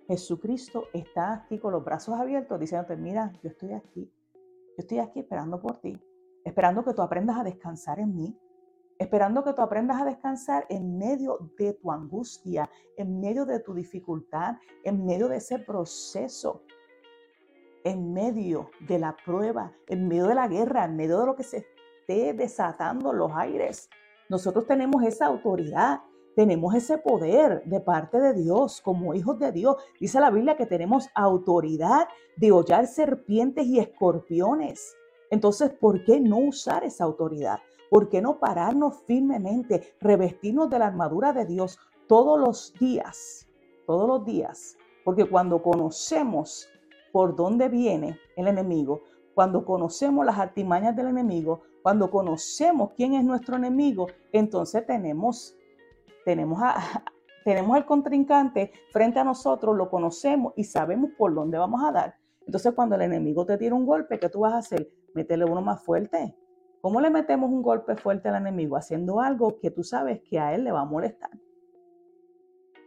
Jesucristo 0.07 0.85
está 0.93 1.33
aquí 1.33 1.59
con 1.59 1.73
los 1.73 1.85
brazos 1.85 2.15
abiertos 2.15 2.61
diciéndote, 2.61 2.97
mira, 2.97 3.33
yo 3.43 3.49
estoy 3.49 3.73
aquí. 3.73 4.13
Yo 4.35 4.83
estoy 4.83 4.99
aquí 4.99 5.21
esperando 5.21 5.61
por 5.61 5.79
ti, 5.79 5.99
esperando 6.45 6.85
que 6.85 6.93
tú 6.93 7.01
aprendas 7.01 7.39
a 7.39 7.45
descansar 7.45 7.99
en 7.99 8.15
mí, 8.15 8.39
esperando 8.99 9.45
que 9.45 9.53
tú 9.53 9.62
aprendas 9.62 10.00
a 10.00 10.05
descansar 10.05 10.67
en 10.69 10.97
medio 10.97 11.38
de 11.59 11.75
tu 11.75 11.91
angustia, 11.91 12.69
en 12.97 13.21
medio 13.21 13.45
de 13.45 13.61
tu 13.61 13.75
dificultad, 13.75 14.57
en 14.85 15.05
medio 15.05 15.29
de 15.29 15.37
ese 15.37 15.59
proceso, 15.59 16.62
en 17.85 18.12
medio 18.12 18.71
de 18.88 18.99
la 18.99 19.17
prueba, 19.25 19.73
en 19.87 20.09
medio 20.09 20.26
de 20.26 20.35
la 20.35 20.49
guerra, 20.49 20.85
en 20.85 20.97
medio 20.97 21.21
de 21.21 21.26
lo 21.26 21.37
que 21.37 21.45
se 21.45 21.59
esté 21.59 22.33
desatando 22.33 23.12
los 23.12 23.33
aires. 23.35 23.88
Nosotros 24.29 24.67
tenemos 24.67 25.03
esa 25.05 25.26
autoridad, 25.26 26.00
tenemos 26.35 26.75
ese 26.75 26.99
poder 26.99 27.62
de 27.65 27.81
parte 27.81 28.19
de 28.19 28.35
Dios 28.35 28.81
como 28.81 29.15
hijos 29.15 29.38
de 29.38 29.53
Dios. 29.53 29.76
Dice 30.00 30.21
la 30.21 30.31
Biblia 30.31 30.57
que 30.57 30.67
tenemos 30.67 31.09
autoridad 31.15 32.09
de 32.37 32.50
hollar 32.50 32.87
serpientes 32.87 33.67
y 33.67 33.79
escorpiones. 33.79 34.97
Entonces, 35.31 35.71
¿por 35.71 36.05
qué 36.05 36.21
no 36.21 36.38
usar 36.38 36.85
esa 36.85 37.05
autoridad? 37.05 37.59
¿Por 37.90 38.09
qué 38.09 38.21
no 38.21 38.38
pararnos 38.38 39.02
firmemente, 39.07 39.95
revestirnos 40.00 40.69
de 40.71 40.78
la 40.78 40.87
armadura 40.87 41.33
de 41.33 41.45
Dios 41.45 41.78
todos 42.09 42.38
los 42.38 42.73
días? 42.75 43.49
Todos 43.87 44.09
los 44.09 44.25
días. 44.25 44.76
Porque 45.05 45.25
cuando 45.25 45.62
conocemos 45.62 46.69
por 47.12 47.37
dónde 47.37 47.69
viene 47.69 48.19
el 48.37 48.49
enemigo, 48.49 49.02
cuando 49.35 49.64
conocemos 49.64 50.25
las 50.26 50.38
artimañas 50.38 50.97
del 50.97 51.09
enemigo, 51.09 51.62
cuando 51.83 52.11
conocemos 52.11 52.90
quién 52.97 53.14
es 53.14 53.25
nuestro 53.25 53.57
enemigo, 53.57 54.09
entonces 54.33 54.85
tenemos, 54.87 55.57
tenemos, 56.25 56.59
tenemos 57.45 57.76
al 57.76 57.87
contrincante 57.87 58.73
frente 58.90 59.21
a 59.21 59.25
nosotros, 59.25 59.76
lo 59.76 59.88
conocemos 59.88 60.52
y 60.57 60.64
sabemos 60.64 61.11
por 61.16 61.33
dónde 61.33 61.59
vamos 61.59 61.83
a 61.85 61.93
dar. 61.93 62.16
Entonces 62.45 62.73
cuando 62.75 62.97
el 62.97 63.02
enemigo 63.02 63.47
te 63.47 63.57
tira 63.57 63.75
un 63.75 63.87
golpe, 63.87 64.19
¿qué 64.19 64.28
tú 64.28 64.40
vas 64.40 64.55
a 64.55 64.59
hacer? 64.59 64.90
Métele 65.14 65.45
uno 65.45 65.62
más 65.62 65.83
fuerte. 65.85 66.35
¿Cómo 66.87 67.00
le 67.00 67.11
metemos 67.11 67.50
un 67.50 67.62
golpe 67.62 67.97
fuerte 67.97 68.28
al 68.28 68.37
enemigo? 68.37 68.76
Haciendo 68.76 69.21
algo 69.21 69.59
que 69.59 69.73
tú 69.73 69.83
sabes 69.83 70.21
que 70.21 70.38
a 70.38 70.55
él 70.55 70.62
le 70.62 70.71
va 70.71 70.83
a 70.83 70.85
molestar. 70.85 71.33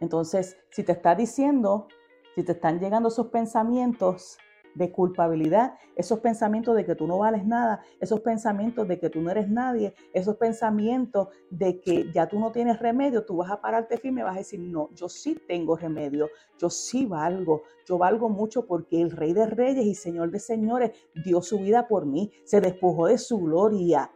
Entonces, 0.00 0.56
si 0.70 0.82
te 0.84 0.92
está 0.92 1.14
diciendo, 1.14 1.86
si 2.34 2.42
te 2.42 2.52
están 2.52 2.80
llegando 2.80 3.10
esos 3.10 3.26
pensamientos 3.26 4.38
de 4.74 4.92
culpabilidad, 4.92 5.74
esos 5.96 6.20
pensamientos 6.20 6.76
de 6.76 6.84
que 6.84 6.94
tú 6.94 7.06
no 7.06 7.18
vales 7.18 7.46
nada, 7.46 7.82
esos 8.00 8.20
pensamientos 8.20 8.86
de 8.88 8.98
que 8.98 9.10
tú 9.10 9.20
no 9.20 9.30
eres 9.30 9.48
nadie, 9.48 9.94
esos 10.12 10.36
pensamientos 10.36 11.28
de 11.50 11.80
que 11.80 12.10
ya 12.12 12.28
tú 12.28 12.38
no 12.38 12.52
tienes 12.52 12.78
remedio, 12.78 13.24
tú 13.24 13.36
vas 13.36 13.50
a 13.50 13.60
pararte 13.60 13.98
firme 13.98 14.20
y 14.20 14.24
vas 14.24 14.36
a 14.36 14.38
decir, 14.38 14.60
no, 14.60 14.90
yo 14.94 15.08
sí 15.08 15.36
tengo 15.46 15.76
remedio, 15.76 16.28
yo 16.58 16.70
sí 16.70 17.06
valgo, 17.06 17.62
yo 17.86 17.98
valgo 17.98 18.28
mucho 18.28 18.66
porque 18.66 19.00
el 19.00 19.10
Rey 19.10 19.32
de 19.32 19.46
Reyes 19.46 19.86
y 19.86 19.94
Señor 19.94 20.30
de 20.30 20.38
Señores 20.38 20.92
dio 21.24 21.42
su 21.42 21.58
vida 21.58 21.88
por 21.88 22.06
mí, 22.06 22.30
se 22.44 22.60
despojó 22.60 23.06
de 23.06 23.18
su 23.18 23.38
gloria 23.38 24.10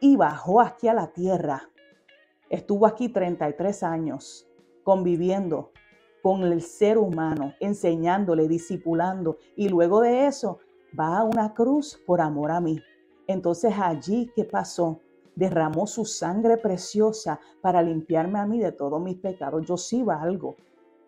y 0.00 0.16
bajó 0.16 0.60
aquí 0.60 0.88
a 0.88 0.94
la 0.94 1.12
tierra. 1.12 1.68
Estuvo 2.48 2.86
aquí 2.86 3.08
33 3.08 3.82
años 3.82 4.48
conviviendo 4.82 5.72
con 6.22 6.42
el 6.42 6.60
ser 6.60 6.98
humano, 6.98 7.54
enseñándole, 7.60 8.48
discipulando, 8.48 9.38
y 9.56 9.68
luego 9.68 10.00
de 10.00 10.26
eso 10.26 10.58
va 10.98 11.18
a 11.18 11.24
una 11.24 11.54
cruz 11.54 12.00
por 12.06 12.20
amor 12.20 12.50
a 12.50 12.60
mí. 12.60 12.80
Entonces 13.26 13.74
allí, 13.78 14.30
¿qué 14.34 14.44
pasó? 14.44 15.00
Derramó 15.36 15.86
su 15.86 16.04
sangre 16.04 16.56
preciosa 16.56 17.40
para 17.60 17.82
limpiarme 17.82 18.38
a 18.38 18.46
mí 18.46 18.58
de 18.58 18.72
todos 18.72 19.00
mis 19.00 19.16
pecados. 19.16 19.64
Yo 19.66 19.76
sí 19.76 20.02
valgo. 20.02 20.56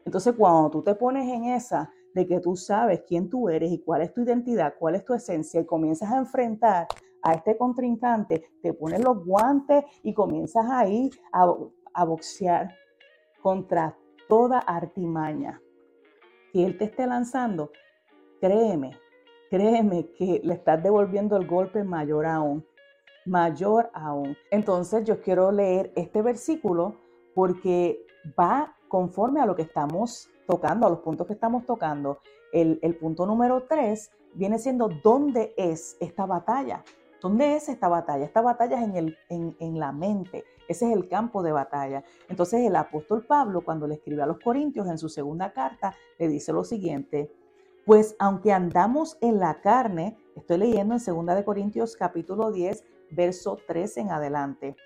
Entonces 0.05 0.35
cuando 0.37 0.71
tú 0.71 0.83
te 0.83 0.95
pones 0.95 1.29
en 1.29 1.45
esa 1.47 1.91
de 2.15 2.27
que 2.27 2.41
tú 2.41 2.57
sabes 2.57 3.03
quién 3.07 3.29
tú 3.29 3.49
eres 3.49 3.73
y 3.73 3.79
cuál 3.79 4.03
es 4.03 4.13
tu 4.13 4.23
identidad, 4.23 4.75
cuál 4.79 4.95
es 4.95 5.05
tu 5.05 5.15
esencia 5.15 5.61
y 5.61 5.67
comienzas 5.67 6.13
a 6.13 6.19
enfrentar 6.19 6.87
a 7.23 7.35
este 7.35 7.57
contrincante, 7.57 8.51
te 8.63 8.73
pones 8.75 9.03
los 9.03 9.25
guantes 9.25 9.85
y 10.03 10.13
comienzas 10.13 10.67
ahí 10.71 11.11
a, 11.33 11.55
a 11.95 12.05
boxear 12.05 12.75
contra 13.41 13.97
toda 14.33 14.61
artimaña 14.61 15.61
que 16.55 16.65
él 16.65 16.79
te 16.79 16.85
esté 16.85 17.07
lanzando, 17.07 17.71
créeme, 18.41 18.99
créeme 19.51 20.11
que 20.13 20.41
le 20.43 20.55
estás 20.55 20.83
devolviendo 20.83 21.37
el 21.37 21.47
golpe 21.47 21.85
mayor 21.85 22.25
aún, 22.25 22.65
mayor 23.27 23.91
aún. 23.93 24.35
Entonces 24.51 25.05
yo 25.05 25.21
quiero 25.21 25.53
leer 25.53 25.93
este 25.97 26.23
versículo 26.23 26.97
porque 27.35 28.07
va 28.41 28.75
conforme 28.89 29.43
a 29.43 29.45
lo 29.45 29.55
que 29.55 29.61
estamos 29.61 30.31
tocando, 30.47 30.87
a 30.87 30.91
los 30.91 31.01
puntos 31.01 31.27
que 31.27 31.35
estamos 31.35 31.67
tocando. 31.67 32.21
El, 32.55 32.79
el 32.81 32.97
punto 32.97 33.27
número 33.27 33.65
tres 33.69 34.11
viene 34.33 34.59
siendo 34.59 34.89
dónde 35.05 35.53
es 35.59 35.99
esta 36.01 36.25
batalla. 36.25 36.83
¿Dónde 37.21 37.55
es 37.57 37.69
esta 37.69 37.89
batalla? 37.89 38.25
Esta 38.25 38.41
batalla 38.41 38.79
es 38.79 38.85
en, 38.85 38.97
el, 38.97 39.19
en, 39.29 39.57
en, 39.61 39.79
la 39.79 39.93
mente, 39.93 40.43
ese 40.73 40.91
es 40.91 40.97
el 40.97 41.09
campo 41.09 41.43
de 41.43 41.53
batalla. 41.53 42.05
Entonces 42.29 42.61
el 42.67 42.77
apóstol 42.77 43.25
Pablo, 43.25 43.63
cuando 43.65 43.87
le 43.87 43.95
escribe 43.95 44.23
a 44.23 44.27
los 44.27 44.41
Corintios 44.41 44.89
en 44.89 44.99
su 44.99 45.09
segunda 45.09 45.53
carta, 45.53 45.95
le 46.19 46.29
dice 46.29 46.53
lo 46.53 46.65
siguiente, 46.65 47.33
pues 47.87 48.15
aunque 48.19 48.53
andamos 48.53 49.19
en 49.21 49.39
la 49.39 49.61
carne, 49.61 50.17
estoy 50.37 50.59
leyendo 50.59 50.95
en 50.95 51.27
2 51.27 51.37
de 51.37 51.45
Corintios 51.45 51.97
capítulo 51.97 52.53
10, 52.53 52.85
verso 53.11 53.59
3 53.67 53.97
en 53.99 54.11
adelante. 54.11 54.77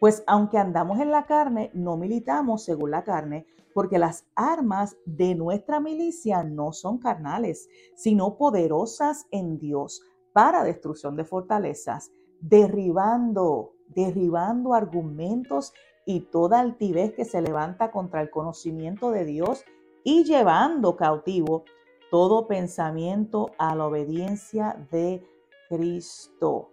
Pues 0.00 0.24
aunque 0.26 0.58
andamos 0.58 0.98
en 0.98 1.10
la 1.10 1.26
carne, 1.26 1.70
no 1.74 1.96
militamos 1.96 2.64
según 2.64 2.90
la 2.90 3.04
carne, 3.04 3.46
porque 3.74 3.98
las 3.98 4.26
armas 4.34 4.96
de 5.04 5.34
nuestra 5.34 5.78
milicia 5.78 6.42
no 6.42 6.72
son 6.72 6.98
carnales, 6.98 7.68
sino 7.94 8.36
poderosas 8.36 9.26
en 9.30 9.58
Dios 9.58 10.02
para 10.32 10.64
destrucción 10.64 11.16
de 11.16 11.24
fortalezas, 11.24 12.10
derribando, 12.40 13.74
derribando 13.94 14.74
argumentos 14.74 15.72
y 16.04 16.20
toda 16.20 16.60
altivez 16.60 17.12
que 17.12 17.24
se 17.24 17.42
levanta 17.42 17.90
contra 17.90 18.20
el 18.22 18.30
conocimiento 18.30 19.10
de 19.10 19.24
Dios 19.24 19.64
y 20.02 20.24
llevando 20.24 20.96
cautivo 20.96 21.64
todo 22.10 22.48
pensamiento 22.48 23.52
a 23.58 23.74
la 23.74 23.86
obediencia 23.86 24.76
de 24.90 25.24
Cristo. 25.68 26.70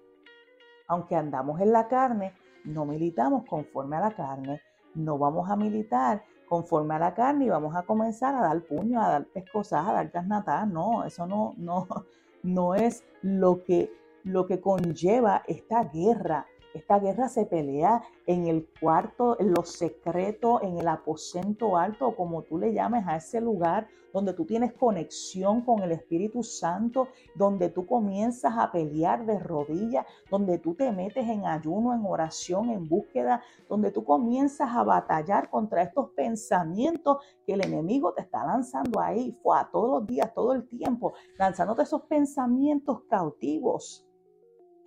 Aunque 0.88 1.16
andamos 1.16 1.62
en 1.62 1.72
la 1.72 1.88
carne, 1.88 2.34
no 2.64 2.86
militamos 2.86 3.44
conforme 3.48 3.98
a 3.98 4.02
la 4.02 4.12
carne, 4.12 4.62
no 4.96 5.18
vamos 5.18 5.50
a 5.50 5.56
militar 5.56 6.24
conforme 6.48 6.96
a 6.96 7.00
la 7.00 7.14
carne 7.14 7.46
y 7.46 7.50
vamos 7.50 7.76
a 7.76 7.84
comenzar 7.84 8.34
a 8.34 8.42
dar 8.42 8.62
puño, 8.62 9.02
a 9.02 9.10
dar 9.10 9.26
pescosas, 9.26 9.86
a 9.86 9.94
dar 9.94 10.10
gasnatas. 10.10 10.68
No, 10.68 11.04
eso 11.04 11.28
no, 11.28 11.54
no, 11.58 11.88
no 12.44 12.74
es 12.74 13.04
lo 13.22 13.64
que, 13.64 13.92
lo 14.24 14.48
que 14.48 14.60
conlleva 14.60 15.44
esta 15.46 15.84
guerra 15.84 16.48
esta 16.78 17.00
guerra 17.00 17.30
se 17.30 17.46
pelea 17.46 18.02
en 18.26 18.48
el 18.48 18.68
cuarto, 18.80 19.40
en 19.40 19.54
lo 19.54 19.64
secreto, 19.64 20.62
en 20.62 20.78
el 20.78 20.88
aposento 20.88 21.78
alto, 21.78 22.16
como 22.16 22.44
tú 22.44 22.58
le 22.58 22.74
llames 22.74 23.06
a 23.08 23.18
ese 23.18 23.42
lugar 23.42 23.88
donde 24.14 24.34
tú 24.34 24.46
tienes 24.46 24.74
conexión 24.74 25.62
con 25.62 25.84
el 25.84 25.92
Espíritu 25.92 26.42
Santo, 26.42 27.10
donde 27.36 27.70
tú 27.70 27.86
comienzas 27.86 28.54
a 28.58 28.72
pelear 28.72 29.26
de 29.26 29.38
rodillas, 29.38 30.06
donde 30.32 30.58
tú 30.58 30.74
te 30.74 30.92
metes 30.92 31.28
en 31.28 31.46
ayuno, 31.46 31.94
en 31.94 32.06
oración, 32.06 32.70
en 32.70 32.88
búsqueda, 32.88 33.44
donde 33.70 33.92
tú 33.92 34.04
comienzas 34.04 34.70
a 34.74 34.84
batallar 34.84 35.50
contra 35.50 35.84
estos 35.84 36.10
pensamientos 36.12 37.18
que 37.46 37.54
el 37.54 37.64
enemigo 37.64 38.14
te 38.14 38.22
está 38.22 38.44
lanzando 38.46 39.00
ahí, 39.00 39.38
fue 39.44 39.58
todos 39.72 40.00
los 40.00 40.08
días, 40.08 40.34
todo 40.34 40.54
el 40.54 40.68
tiempo, 40.68 41.14
lanzándote 41.38 41.84
esos 41.84 42.02
pensamientos 42.04 43.02
cautivos 43.10 44.07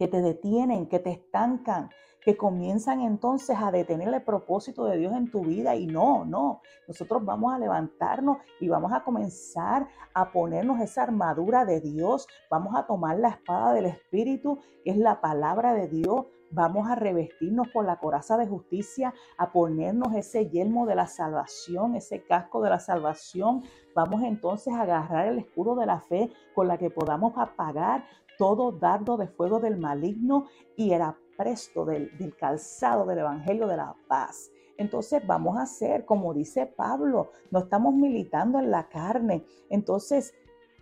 que 0.01 0.09
te 0.09 0.23
detienen, 0.23 0.87
que 0.87 0.99
te 0.99 1.11
estancan, 1.11 1.91
que 2.25 2.35
comienzan 2.35 3.03
entonces 3.03 3.59
a 3.61 3.71
detener 3.71 4.09
el 4.15 4.23
propósito 4.23 4.87
de 4.87 4.97
Dios 4.97 5.13
en 5.13 5.31
tu 5.31 5.43
vida. 5.43 5.77
Y 5.77 5.87
no, 5.87 6.25
no, 6.25 6.63
nosotros 6.89 7.23
vamos 7.23 7.53
a 7.53 7.59
levantarnos 7.59 8.39
y 8.61 8.69
vamos 8.71 8.95
a 8.95 9.05
comenzar 9.05 9.87
a 10.15 10.33
ponernos 10.33 10.81
esa 10.81 11.03
armadura 11.03 11.67
de 11.67 11.83
Dios. 11.83 12.27
Vamos 12.51 12.75
a 12.77 12.87
tomar 12.87 13.19
la 13.19 13.29
espada 13.29 13.75
del 13.75 13.85
Espíritu, 13.85 14.59
que 14.85 14.93
es 14.93 14.97
la 14.97 15.21
palabra 15.21 15.75
de 15.75 15.87
Dios. 15.87 16.25
Vamos 16.51 16.89
a 16.89 16.95
revestirnos 16.95 17.69
con 17.71 17.85
la 17.85 17.99
coraza 17.99 18.39
de 18.39 18.47
justicia, 18.47 19.13
a 19.37 19.53
ponernos 19.53 20.15
ese 20.15 20.49
yelmo 20.49 20.87
de 20.87 20.95
la 20.95 21.09
salvación, 21.09 21.95
ese 21.95 22.25
casco 22.25 22.63
de 22.63 22.71
la 22.71 22.79
salvación. 22.79 23.65
Vamos 23.95 24.23
entonces 24.23 24.73
a 24.73 24.81
agarrar 24.81 25.27
el 25.27 25.41
escudo 25.41 25.77
de 25.77 25.85
la 25.85 26.01
fe 26.01 26.31
con 26.55 26.69
la 26.69 26.79
que 26.79 26.89
podamos 26.89 27.35
apagar 27.37 28.07
todo 28.41 28.73
dardo 28.73 29.19
de 29.19 29.29
fuego 29.29 29.61
del 29.61 29.77
maligno 29.77 30.47
y 30.75 30.93
era 30.93 31.15
presto 31.37 31.85
del, 31.85 32.17
del 32.17 32.35
calzado 32.35 33.05
del 33.05 33.19
Evangelio 33.19 33.67
de 33.67 33.77
la 33.77 33.95
paz. 34.09 34.51
Entonces 34.79 35.27
vamos 35.27 35.59
a 35.59 35.63
hacer, 35.65 36.07
como 36.07 36.33
dice 36.33 36.65
Pablo, 36.65 37.33
no 37.51 37.59
estamos 37.59 37.93
militando 37.93 38.59
en 38.59 38.71
la 38.71 38.89
carne. 38.89 39.45
Entonces, 39.69 40.33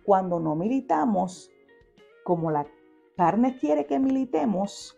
cuando 0.05 0.39
no 0.39 0.55
militamos, 0.55 1.51
como 2.23 2.49
la 2.49 2.65
carne 3.17 3.57
quiere 3.57 3.85
que 3.85 3.99
militemos, 3.99 4.97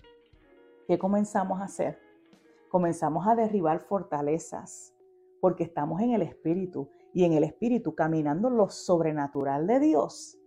¿qué 0.88 1.00
comenzamos 1.00 1.62
a 1.62 1.63
hacer? 1.63 1.97
Comenzamos 2.69 3.26
a 3.26 3.34
derribar 3.34 3.80
fortalezas, 3.80 4.93
porque 5.39 5.63
estamos 5.63 6.00
en 6.00 6.12
el 6.12 6.21
Espíritu 6.21 6.89
y 7.12 7.24
en 7.24 7.34
el 7.34 7.43
Espíritu 7.43 7.95
caminando 7.95 8.52
lo 8.52 8.69
sobrenatural 8.69 9.65
de 9.65 9.80
Dios. 9.80 10.38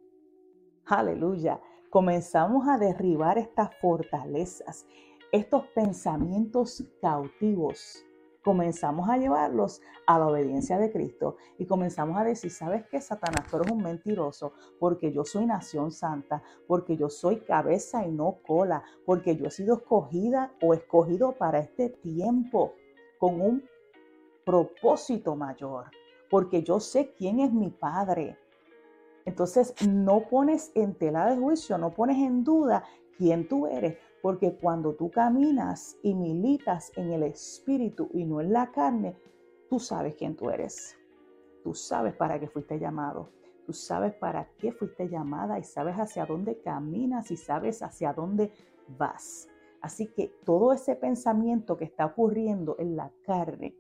Aleluya 0.87 1.61
comenzamos 1.95 2.67
a 2.67 2.77
derribar 2.77 3.39
estas 3.39 3.73
fortalezas, 3.77 4.85
estos 5.31 5.65
pensamientos 5.69 6.83
cautivos. 7.01 8.05
Comenzamos 8.43 9.09
a 9.09 9.17
llevarlos 9.17 9.81
a 10.09 10.19
la 10.19 10.27
obediencia 10.27 10.77
de 10.77 10.91
Cristo 10.91 11.37
y 11.57 11.67
comenzamos 11.67 12.19
a 12.19 12.25
decir, 12.25 12.51
¿sabes 12.51 12.85
qué, 12.91 13.01
Satanás? 13.01 13.47
Tú 13.49 13.59
eres 13.59 13.71
un 13.71 13.81
mentiroso 13.81 14.55
porque 14.81 15.13
yo 15.13 15.25
soy 15.25 15.47
nación 15.47 15.93
santa, 15.93 16.43
porque 16.67 16.97
yo 16.97 17.09
soy 17.09 17.39
cabeza 17.43 18.05
y 18.05 18.11
no 18.11 18.39
cola, 18.45 18.83
porque 19.07 19.37
yo 19.37 19.47
he 19.47 19.51
sido 19.53 19.77
escogida 19.77 20.53
o 20.63 20.75
escogido 20.75 21.39
para 21.39 21.61
este 21.61 21.91
tiempo 21.91 22.73
con 23.21 23.41
un 23.41 23.63
propósito 24.45 25.37
mayor, 25.37 25.93
porque 26.29 26.65
yo 26.65 26.81
sé 26.81 27.15
quién 27.17 27.39
es 27.39 27.53
mi 27.53 27.71
Padre, 27.71 28.37
entonces 29.25 29.75
no 29.87 30.29
pones 30.29 30.71
en 30.75 30.95
tela 30.95 31.27
de 31.27 31.37
juicio, 31.37 31.79
no 31.79 31.95
pones 31.95 32.19
en 32.19 32.45
duda 32.45 32.85
quién 33.17 33.49
tú 33.49 33.67
eres, 33.67 33.97
porque 34.23 34.55
cuando 34.55 34.95
tú 34.95 35.11
caminas 35.11 35.97
y 36.03 36.15
militas 36.15 36.93
en 36.97 37.13
el 37.13 37.23
espíritu 37.23 38.09
y 38.13 38.25
no 38.25 38.41
en 38.41 38.53
la 38.53 38.71
carne, 38.71 39.17
tú 39.71 39.79
sabes 39.79 40.15
quién 40.15 40.37
tú 40.37 40.51
eres. 40.51 40.97
Tú 41.63 41.75
sabes 41.75 42.15
para 42.15 42.39
qué 42.39 42.49
fuiste 42.49 42.79
llamado. 42.79 43.31
Tú 43.65 43.73
sabes 43.73 44.13
para 44.15 44.47
qué 44.59 44.73
fuiste 44.73 45.09
llamada 45.09 45.59
y 45.59 45.65
sabes 45.65 45.97
hacia 45.97 46.27
dónde 46.27 46.61
caminas 46.61 47.31
y 47.31 47.37
sabes 47.39 47.83
hacia 47.83 48.13
dónde 48.13 48.53
vas. 48.99 49.49
Así 49.81 50.09
que 50.09 50.29
todo 50.45 50.73
ese 50.75 50.97
pensamiento 50.97 51.79
que 51.79 51.85
está 51.85 52.05
ocurriendo 52.05 52.77
en 52.79 52.97
la 52.97 53.11
carne, 53.25 53.75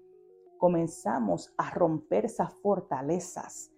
comenzamos 0.56 1.52
a 1.58 1.70
romper 1.70 2.24
esas 2.24 2.54
fortalezas 2.54 3.73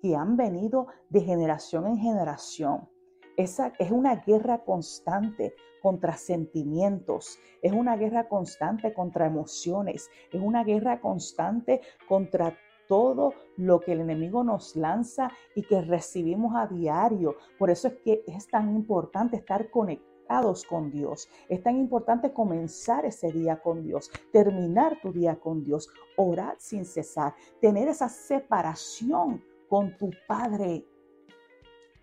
que 0.00 0.16
han 0.16 0.36
venido 0.36 0.86
de 1.08 1.20
generación 1.20 1.86
en 1.86 1.98
generación. 1.98 2.88
Esa 3.36 3.72
es 3.78 3.90
una 3.90 4.16
guerra 4.16 4.64
constante 4.64 5.54
contra 5.80 6.16
sentimientos, 6.16 7.38
es 7.62 7.72
una 7.72 7.96
guerra 7.96 8.28
constante 8.28 8.92
contra 8.92 9.26
emociones, 9.26 10.10
es 10.30 10.40
una 10.40 10.62
guerra 10.62 11.00
constante 11.00 11.80
contra 12.06 12.54
todo 12.86 13.34
lo 13.56 13.80
que 13.80 13.92
el 13.92 14.00
enemigo 14.00 14.42
nos 14.44 14.74
lanza 14.76 15.30
y 15.54 15.62
que 15.62 15.80
recibimos 15.80 16.54
a 16.56 16.66
diario. 16.66 17.36
Por 17.58 17.70
eso 17.70 17.88
es 17.88 17.94
que 18.04 18.24
es 18.26 18.48
tan 18.48 18.74
importante 18.74 19.36
estar 19.36 19.70
conectados 19.70 20.64
con 20.64 20.90
Dios. 20.90 21.28
Es 21.48 21.62
tan 21.62 21.76
importante 21.76 22.32
comenzar 22.32 23.04
ese 23.06 23.32
día 23.32 23.62
con 23.62 23.82
Dios, 23.82 24.10
terminar 24.32 25.00
tu 25.00 25.12
día 25.12 25.36
con 25.36 25.64
Dios, 25.64 25.88
orar 26.16 26.56
sin 26.58 26.84
cesar, 26.84 27.34
tener 27.60 27.88
esa 27.88 28.08
separación 28.08 29.42
con 29.70 29.96
tu 29.96 30.10
Padre. 30.26 30.84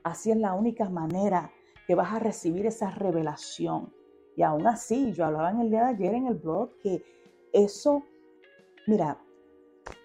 Así 0.02 0.32
es 0.32 0.38
la 0.38 0.54
única 0.54 0.90
manera 0.90 1.52
que 1.86 1.96
vas 1.96 2.14
a 2.14 2.20
recibir 2.20 2.66
esa 2.66 2.90
revelación. 2.92 3.94
Y 4.38 4.42
aún 4.42 4.66
así, 4.66 5.12
yo 5.12 5.26
hablaba 5.26 5.52
en 5.52 5.60
el 5.60 5.70
día 5.70 5.84
de 5.84 5.90
ayer 5.90 6.14
en 6.14 6.28
el 6.28 6.36
blog 6.36 6.70
que 6.82 7.04
eso, 7.52 8.04
mira, 8.88 9.22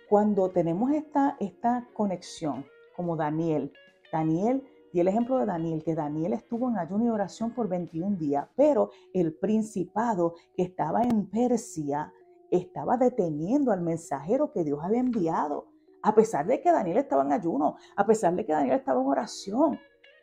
cuando 0.08 0.50
tenemos 0.50 0.90
esta, 0.90 1.36
esta 1.38 1.88
conexión, 1.94 2.66
como 2.96 3.16
Daniel, 3.16 3.72
Daniel 4.12 4.64
y 4.92 4.98
el 4.98 5.06
ejemplo 5.06 5.38
de 5.38 5.46
Daniel, 5.46 5.84
que 5.84 5.94
Daniel 5.94 6.32
estuvo 6.32 6.68
en 6.68 6.78
ayuno 6.78 7.04
y 7.04 7.08
oración 7.10 7.54
por 7.54 7.68
21 7.68 8.16
días, 8.16 8.48
pero 8.56 8.90
el 9.14 9.34
principado 9.34 10.34
que 10.56 10.64
estaba 10.64 11.02
en 11.02 11.30
Persia 11.30 12.12
estaba 12.50 12.96
deteniendo 12.96 13.70
al 13.70 13.82
mensajero 13.82 14.50
que 14.50 14.64
Dios 14.64 14.80
había 14.82 15.00
enviado, 15.00 15.71
a 16.02 16.14
pesar 16.14 16.46
de 16.46 16.60
que 16.60 16.72
Daniel 16.72 16.98
estaba 16.98 17.22
en 17.22 17.32
ayuno, 17.32 17.76
a 17.96 18.06
pesar 18.06 18.34
de 18.34 18.44
que 18.44 18.52
Daniel 18.52 18.76
estaba 18.76 19.00
en 19.00 19.06
oración. 19.06 19.80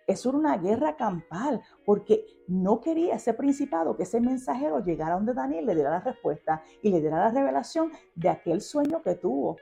Eso 0.07 0.29
era 0.29 0.37
una 0.39 0.57
guerra 0.57 0.95
campal, 0.95 1.61
porque 1.85 2.25
no 2.47 2.81
quería 2.81 3.15
ese 3.15 3.33
principado 3.33 3.95
que 3.95 4.03
ese 4.03 4.19
mensajero 4.19 4.83
llegara 4.83 5.15
donde 5.15 5.33
Daniel 5.33 5.67
le 5.67 5.75
diera 5.75 5.91
la 5.91 5.99
respuesta 5.99 6.63
y 6.81 6.89
le 6.89 6.99
diera 6.99 7.17
la 7.17 7.29
revelación 7.29 7.91
de 8.15 8.29
aquel 8.29 8.61
sueño 8.61 9.03
que 9.03 9.15
tuvo. 9.15 9.57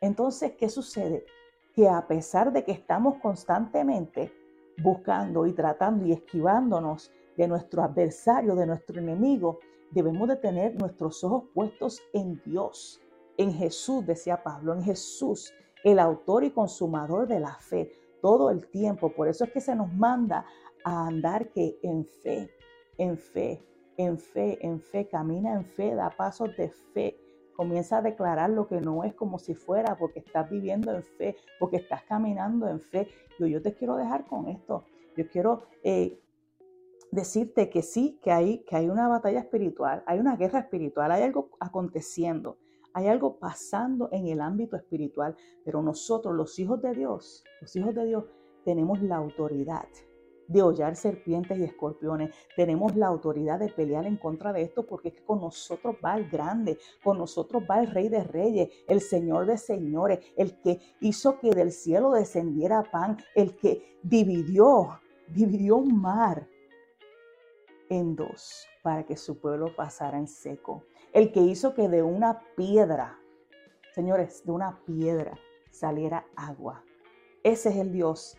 Entonces, 0.00 0.52
¿qué 0.56 0.68
sucede? 0.68 1.26
Que 1.74 1.88
a 1.88 2.06
pesar 2.06 2.52
de 2.52 2.64
que 2.64 2.72
estamos 2.72 3.16
constantemente 3.20 4.32
buscando 4.82 5.46
y 5.46 5.52
tratando 5.52 6.06
y 6.06 6.12
esquivándonos 6.12 7.12
de 7.36 7.48
nuestro 7.48 7.82
adversario, 7.82 8.54
de 8.54 8.66
nuestro 8.66 9.00
enemigo, 9.00 9.58
debemos 9.90 10.28
de 10.28 10.36
tener 10.36 10.76
nuestros 10.76 11.24
ojos 11.24 11.44
puestos 11.54 12.00
en 12.12 12.40
Dios, 12.44 13.00
en 13.38 13.54
Jesús, 13.54 14.04
decía 14.04 14.42
Pablo, 14.42 14.74
en 14.74 14.82
Jesús, 14.82 15.54
el 15.84 15.98
autor 15.98 16.44
y 16.44 16.50
consumador 16.50 17.26
de 17.26 17.40
la 17.40 17.54
fe, 17.54 17.90
todo 18.20 18.50
el 18.50 18.68
tiempo. 18.68 19.10
Por 19.12 19.28
eso 19.28 19.44
es 19.44 19.52
que 19.52 19.60
se 19.60 19.74
nos 19.74 19.92
manda 19.94 20.44
a 20.84 21.06
andar 21.06 21.48
que 21.50 21.78
en 21.82 22.04
fe, 22.04 22.50
en 22.98 23.16
fe, 23.16 23.64
en 23.96 24.18
fe, 24.18 24.58
en 24.60 24.80
fe, 24.80 25.08
camina 25.08 25.54
en 25.54 25.64
fe, 25.64 25.94
da 25.94 26.10
pasos 26.10 26.54
de 26.56 26.68
fe. 26.68 27.18
Comienza 27.54 27.98
a 27.98 28.02
declarar 28.02 28.50
lo 28.50 28.68
que 28.68 28.80
no 28.80 29.02
es 29.04 29.14
como 29.14 29.38
si 29.38 29.54
fuera, 29.54 29.96
porque 29.96 30.20
estás 30.20 30.50
viviendo 30.50 30.92
en 30.92 31.02
fe, 31.02 31.36
porque 31.58 31.76
estás 31.76 32.02
caminando 32.04 32.68
en 32.68 32.80
fe. 32.80 33.08
Yo, 33.38 33.62
te 33.62 33.74
quiero 33.74 33.96
dejar 33.96 34.26
con 34.26 34.48
esto. 34.48 34.84
Yo 35.16 35.28
quiero 35.28 35.62
eh, 35.82 36.20
decirte 37.10 37.70
que 37.70 37.82
sí, 37.82 38.18
que 38.22 38.30
hay, 38.30 38.58
que 38.64 38.76
hay 38.76 38.88
una 38.88 39.08
batalla 39.08 39.40
espiritual, 39.40 40.02
hay 40.06 40.18
una 40.20 40.36
guerra 40.36 40.60
espiritual, 40.60 41.10
hay 41.10 41.22
algo 41.22 41.50
aconteciendo, 41.58 42.58
hay 42.98 43.06
algo 43.06 43.38
pasando 43.38 44.08
en 44.10 44.26
el 44.26 44.40
ámbito 44.40 44.76
espiritual, 44.76 45.36
pero 45.64 45.80
nosotros, 45.82 46.34
los 46.34 46.58
hijos 46.58 46.82
de 46.82 46.94
Dios, 46.94 47.44
los 47.60 47.76
hijos 47.76 47.94
de 47.94 48.06
Dios, 48.06 48.24
tenemos 48.64 49.00
la 49.00 49.16
autoridad 49.16 49.86
de 50.48 50.62
hollar 50.62 50.96
serpientes 50.96 51.56
y 51.58 51.62
escorpiones. 51.62 52.34
Tenemos 52.56 52.96
la 52.96 53.06
autoridad 53.06 53.60
de 53.60 53.68
pelear 53.68 54.04
en 54.04 54.16
contra 54.16 54.52
de 54.52 54.62
esto 54.62 54.84
porque 54.84 55.08
es 55.08 55.14
que 55.14 55.24
con 55.24 55.40
nosotros 55.40 55.94
va 56.04 56.16
el 56.16 56.28
grande, 56.28 56.76
con 57.04 57.18
nosotros 57.18 57.62
va 57.70 57.78
el 57.78 57.88
rey 57.88 58.08
de 58.08 58.24
reyes, 58.24 58.68
el 58.88 59.00
señor 59.00 59.46
de 59.46 59.58
señores, 59.58 60.18
el 60.36 60.60
que 60.60 60.80
hizo 61.00 61.38
que 61.38 61.50
del 61.50 61.70
cielo 61.70 62.10
descendiera 62.10 62.82
pan, 62.82 63.18
el 63.36 63.56
que 63.56 64.00
dividió, 64.02 64.98
dividió 65.28 65.76
un 65.76 66.00
mar 66.00 66.48
en 67.90 68.16
dos 68.16 68.66
para 68.82 69.04
que 69.04 69.16
su 69.16 69.38
pueblo 69.38 69.74
pasara 69.76 70.18
en 70.18 70.26
seco. 70.26 70.82
El 71.12 71.32
que 71.32 71.40
hizo 71.40 71.74
que 71.74 71.88
de 71.88 72.02
una 72.02 72.40
piedra, 72.56 73.18
señores, 73.94 74.44
de 74.44 74.52
una 74.52 74.80
piedra 74.84 75.38
saliera 75.70 76.26
agua. 76.36 76.84
Ese 77.42 77.70
es 77.70 77.76
el 77.76 77.92
Dios 77.92 78.36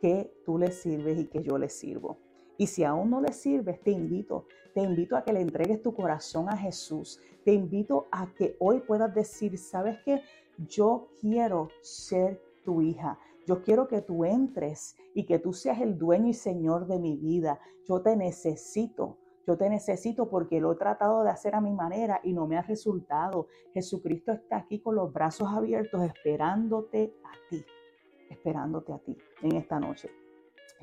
que 0.00 0.32
tú 0.44 0.58
le 0.58 0.70
sirves 0.70 1.18
y 1.18 1.26
que 1.26 1.42
yo 1.42 1.58
le 1.58 1.68
sirvo. 1.68 2.18
Y 2.58 2.66
si 2.66 2.84
aún 2.84 3.10
no 3.10 3.20
le 3.20 3.32
sirves, 3.32 3.80
te 3.80 3.90
invito, 3.90 4.46
te 4.74 4.82
invito 4.82 5.16
a 5.16 5.24
que 5.24 5.32
le 5.32 5.40
entregues 5.40 5.82
tu 5.82 5.94
corazón 5.94 6.48
a 6.48 6.56
Jesús. 6.56 7.20
Te 7.44 7.52
invito 7.52 8.06
a 8.12 8.32
que 8.34 8.56
hoy 8.60 8.80
puedas 8.80 9.14
decir, 9.14 9.56
¿sabes 9.56 9.98
qué? 10.04 10.22
Yo 10.68 11.08
quiero 11.20 11.68
ser 11.80 12.40
tu 12.64 12.82
hija. 12.82 13.18
Yo 13.46 13.62
quiero 13.62 13.88
que 13.88 14.02
tú 14.02 14.24
entres 14.24 14.94
y 15.14 15.24
que 15.24 15.38
tú 15.38 15.52
seas 15.52 15.80
el 15.80 15.96
dueño 15.96 16.28
y 16.28 16.34
señor 16.34 16.86
de 16.86 16.98
mi 16.98 17.16
vida. 17.16 17.60
Yo 17.88 18.02
te 18.02 18.14
necesito. 18.14 19.16
Yo 19.46 19.56
te 19.56 19.68
necesito 19.68 20.28
porque 20.28 20.60
lo 20.60 20.72
he 20.72 20.76
tratado 20.76 21.22
de 21.22 21.30
hacer 21.30 21.54
a 21.54 21.60
mi 21.60 21.72
manera 21.72 22.20
y 22.22 22.32
no 22.32 22.46
me 22.46 22.58
ha 22.58 22.62
resultado. 22.62 23.46
Jesucristo 23.72 24.32
está 24.32 24.58
aquí 24.58 24.80
con 24.80 24.94
los 24.96 25.12
brazos 25.12 25.48
abiertos 25.48 26.02
esperándote 26.02 27.14
a 27.24 27.32
ti, 27.48 27.64
esperándote 28.28 28.92
a 28.92 28.98
ti 28.98 29.16
en 29.42 29.56
esta 29.56 29.80
noche. 29.80 30.10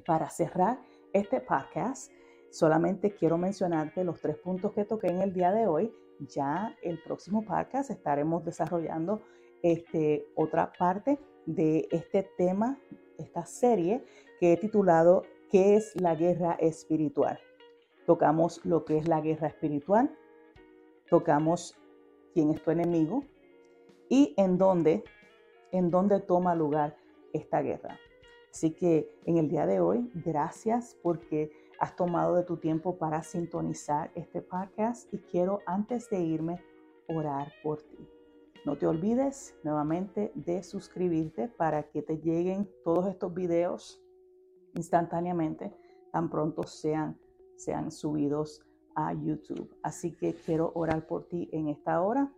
Para 0.06 0.30
cerrar 0.30 0.80
este 1.14 1.40
podcast, 1.40 2.12
solamente 2.50 3.14
quiero 3.14 3.38
mencionarte 3.38 4.04
los 4.04 4.20
tres 4.22 4.38
puntos 4.38 4.74
que 4.74 4.86
toqué 4.86 5.08
en 5.08 5.22
el 5.22 5.34
día 5.34 5.52
de 5.52 5.68
hoy. 5.68 5.94
Ya 6.20 6.76
el 6.82 7.02
próximo 7.04 7.46
podcast 7.46 7.92
estaremos 7.92 8.44
desarrollando 8.44 9.22
este, 9.62 10.26
otra 10.36 10.72
parte 10.78 11.20
de 11.46 11.88
este 11.92 12.30
tema, 12.38 12.80
esta 13.18 13.46
serie 13.46 14.04
que 14.40 14.54
he 14.54 14.58
titulado 14.58 15.24
¿Qué 15.50 15.76
es 15.76 15.96
la 15.96 16.16
guerra 16.16 16.54
espiritual? 16.60 17.40
Tocamos 18.08 18.66
lo 18.66 18.86
que 18.86 18.98
es 18.98 19.08
la 19.08 19.22
guerra 19.22 19.50
espiritual, 19.50 20.10
tocamos 21.10 21.78
quién 22.34 22.52
es 22.52 22.64
tu 22.64 22.72
enemigo 22.72 23.26
y 24.10 24.34
en 24.38 24.58
dónde, 24.58 25.04
en 25.72 25.92
dónde 25.92 26.22
toma 26.22 26.56
lugar 26.56 26.96
esta 27.34 27.62
guerra. 27.62 28.00
Así 28.50 28.72
que 28.72 29.14
en 29.26 29.38
el 29.38 29.50
día 29.50 29.66
de 29.66 29.82
hoy, 29.82 30.10
gracias 30.26 30.98
porque 31.04 31.52
has 31.80 31.98
tomado 31.98 32.36
de 32.36 32.44
tu 32.44 32.56
tiempo 32.58 32.98
para 32.98 33.22
sintonizar 33.24 34.10
este 34.16 34.42
podcast 34.42 35.14
y 35.14 35.18
quiero 35.20 35.60
antes 35.66 36.10
de 36.10 36.22
irme 36.22 36.64
orar 37.10 37.52
por 37.62 37.82
ti. 37.82 38.08
No 38.66 38.78
te 38.78 38.88
olvides 38.88 39.54
nuevamente 39.64 40.32
de 40.34 40.64
suscribirte 40.64 41.50
para 41.50 41.84
que 41.84 42.02
te 42.02 42.20
lleguen 42.20 42.70
todos 42.86 43.08
estos 43.08 43.34
videos 43.34 44.02
instantáneamente 44.76 45.74
tan 46.12 46.30
pronto 46.30 46.64
sean, 46.64 47.20
sean 47.58 47.92
subidos 47.92 48.62
a 48.96 49.14
YouTube. 49.14 49.70
Así 49.84 50.16
que 50.16 50.34
quiero 50.34 50.72
orar 50.76 51.06
por 51.06 51.28
ti 51.28 51.50
en 51.52 51.68
esta 51.68 52.02
hora. 52.02 52.32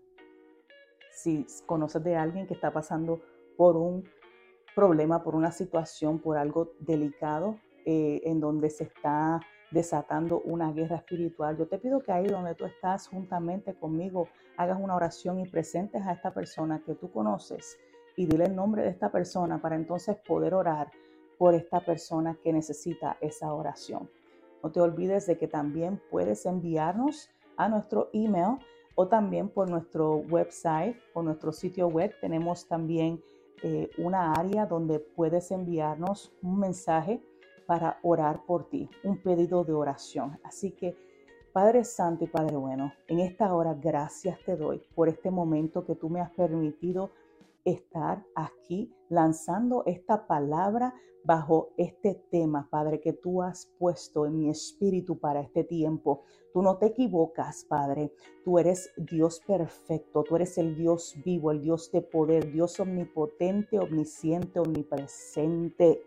Si 1.12 1.46
conoces 1.66 2.04
de 2.04 2.16
alguien 2.16 2.48
que 2.48 2.54
está 2.54 2.72
pasando 2.72 3.22
por 3.58 3.78
un 3.78 4.04
problema, 4.76 5.24
por 5.24 5.36
una 5.36 5.52
situación, 5.52 6.20
por 6.20 6.38
algo 6.38 6.74
delicado, 6.80 7.60
eh, 7.86 8.22
en 8.24 8.40
donde 8.40 8.70
se 8.70 8.86
está 8.86 9.40
desatando 9.72 10.42
una 10.42 10.72
guerra 10.72 10.98
espiritual. 10.98 11.58
Yo 11.58 11.68
te 11.68 11.78
pido 11.78 12.02
que 12.02 12.12
ahí 12.12 12.28
donde 12.28 12.56
tú 12.56 12.66
estás 12.66 13.08
juntamente 13.08 13.74
conmigo 13.76 14.28
hagas 14.58 14.80
una 14.80 14.96
oración 14.96 15.40
y 15.40 15.48
presentes 15.48 16.06
a 16.06 16.14
esta 16.14 16.34
persona 16.34 16.82
que 16.86 16.96
tú 16.96 17.12
conoces 17.12 17.78
y 18.16 18.26
dile 18.26 18.46
el 18.46 18.56
nombre 18.56 18.84
de 18.84 18.90
esta 18.90 19.12
persona 19.12 19.62
para 19.62 19.76
entonces 19.76 20.18
poder 20.28 20.54
orar 20.54 20.92
por 21.38 21.54
esta 21.54 21.80
persona 21.80 22.38
que 22.44 22.52
necesita 22.52 23.18
esa 23.22 23.54
oración. 23.54 24.10
No 24.64 24.72
te 24.72 24.82
olvides 24.82 25.28
de 25.28 25.38
que 25.38 25.48
también 25.48 26.02
puedes 26.10 26.46
enviarnos 26.46 27.30
a 27.58 27.70
nuestro 27.70 28.10
email 28.14 28.58
o 28.96 29.08
también 29.08 29.50
por 29.50 29.70
nuestro 29.70 30.18
website 30.18 30.98
o 31.14 31.24
nuestro 31.24 31.52
sitio 31.52 31.88
web. 31.88 32.14
Tenemos 32.20 32.68
también 32.68 33.22
eh, 33.64 33.90
una 33.98 34.34
área 34.34 34.66
donde 34.66 35.00
puedes 35.00 35.52
enviarnos 35.52 36.34
un 36.42 36.60
mensaje 36.60 37.22
para 37.66 38.00
orar 38.02 38.44
por 38.46 38.70
ti, 38.70 38.90
un 39.04 39.22
pedido 39.22 39.64
de 39.64 39.74
oración. 39.74 40.40
Así 40.44 40.72
que, 40.72 40.98
Padre 41.54 41.84
Santo 41.84 42.24
y 42.24 42.28
Padre 42.28 42.56
Bueno, 42.56 42.94
en 43.08 43.20
esta 43.20 43.54
hora 43.54 43.74
gracias 43.74 44.40
te 44.46 44.56
doy 44.56 44.82
por 44.96 45.10
este 45.10 45.30
momento 45.30 45.86
que 45.86 45.96
tú 45.96 46.10
me 46.10 46.22
has 46.22 46.32
permitido 46.32 47.12
estar 47.66 48.24
aquí 48.36 48.94
lanzando 49.10 49.84
esta 49.86 50.26
palabra 50.26 50.94
bajo 51.30 51.74
este 51.78 52.16
tema, 52.32 52.68
Padre, 52.72 53.00
que 53.00 53.14
tú 53.14 53.44
has 53.44 53.68
puesto 53.78 54.26
en 54.26 54.36
mi 54.36 54.50
espíritu 54.50 55.20
para 55.20 55.42
este 55.42 55.64
tiempo. 55.64 56.24
Tú 56.52 56.64
no 56.64 56.80
te 56.80 56.88
equivocas, 56.88 57.66
Padre. 57.66 58.12
Tú 58.44 58.58
eres 58.58 58.92
Dios 58.98 59.40
perfecto. 59.46 60.24
Tú 60.24 60.38
eres 60.38 60.58
el 60.58 60.76
Dios 60.76 61.16
vivo, 61.24 61.52
el 61.52 61.62
Dios 61.62 61.92
de 61.92 62.02
poder, 62.02 62.52
Dios 62.52 62.80
omnipotente, 62.80 63.78
omnisciente, 63.78 64.60
omnipresente. 64.60 66.02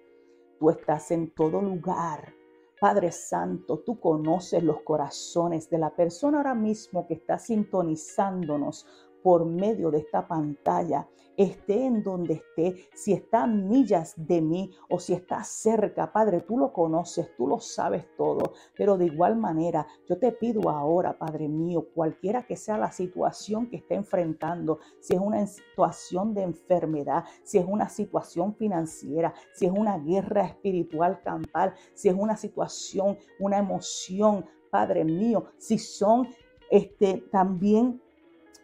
Tú 0.59 0.71
estás 0.71 1.13
en 1.13 1.31
todo 1.31 1.63
lugar. 1.63 2.35
Padre 2.81 3.13
Santo, 3.13 3.79
tú 3.79 4.01
conoces 4.01 4.65
los 4.65 4.81
corazones 4.81 5.71
de 5.71 5.79
la 5.79 5.95
persona 5.95 6.39
ahora 6.39 6.57
mismo 6.57 7.07
que 7.07 7.15
está 7.15 7.39
sintonizándonos 7.39 8.89
por 9.23 9.45
medio 9.45 9.91
de 9.91 9.99
esta 9.99 10.27
pantalla, 10.27 11.09
esté 11.37 11.87
en 11.87 12.03
donde 12.03 12.35
esté, 12.35 12.89
si 12.95 13.13
está 13.13 13.45
a 13.45 13.47
millas 13.47 14.15
de 14.17 14.41
mí 14.41 14.71
o 14.91 14.99
si 14.99 15.15
está 15.15 15.43
cerca, 15.45 16.13
Padre, 16.13 16.41
tú 16.41 16.59
lo 16.59 16.73
conoces, 16.73 17.35
tú 17.37 17.47
lo 17.47 17.59
sabes 17.59 18.05
todo, 18.17 18.53
pero 18.77 18.99
de 18.99 19.07
igual 19.07 19.37
manera 19.37 19.87
yo 20.09 20.19
te 20.19 20.33
pido 20.33 20.69
ahora, 20.69 21.19
Padre 21.19 21.49
mío, 21.49 21.89
cualquiera 21.95 22.47
que 22.47 22.57
sea 22.57 22.77
la 22.77 22.91
situación 22.91 23.69
que 23.69 23.77
esté 23.77 23.95
enfrentando, 23.95 24.79
si 25.01 25.15
es 25.15 25.21
una 25.21 25.47
situación 25.47 26.35
de 26.35 26.43
enfermedad, 26.43 27.25
si 27.43 27.59
es 27.59 27.65
una 27.67 27.89
situación 27.89 28.55
financiera, 28.55 29.33
si 29.55 29.67
es 29.67 29.73
una 29.73 29.99
guerra 29.99 30.45
espiritual 30.45 31.23
campal, 31.23 31.75
si 31.95 32.09
es 32.09 32.15
una 32.15 32.37
situación, 32.37 33.17
una 33.39 33.59
emoción, 33.59 34.45
Padre 34.71 35.05
mío, 35.05 35.45
si 35.59 35.79
son 35.79 36.29
este, 36.71 37.19
también 37.31 38.02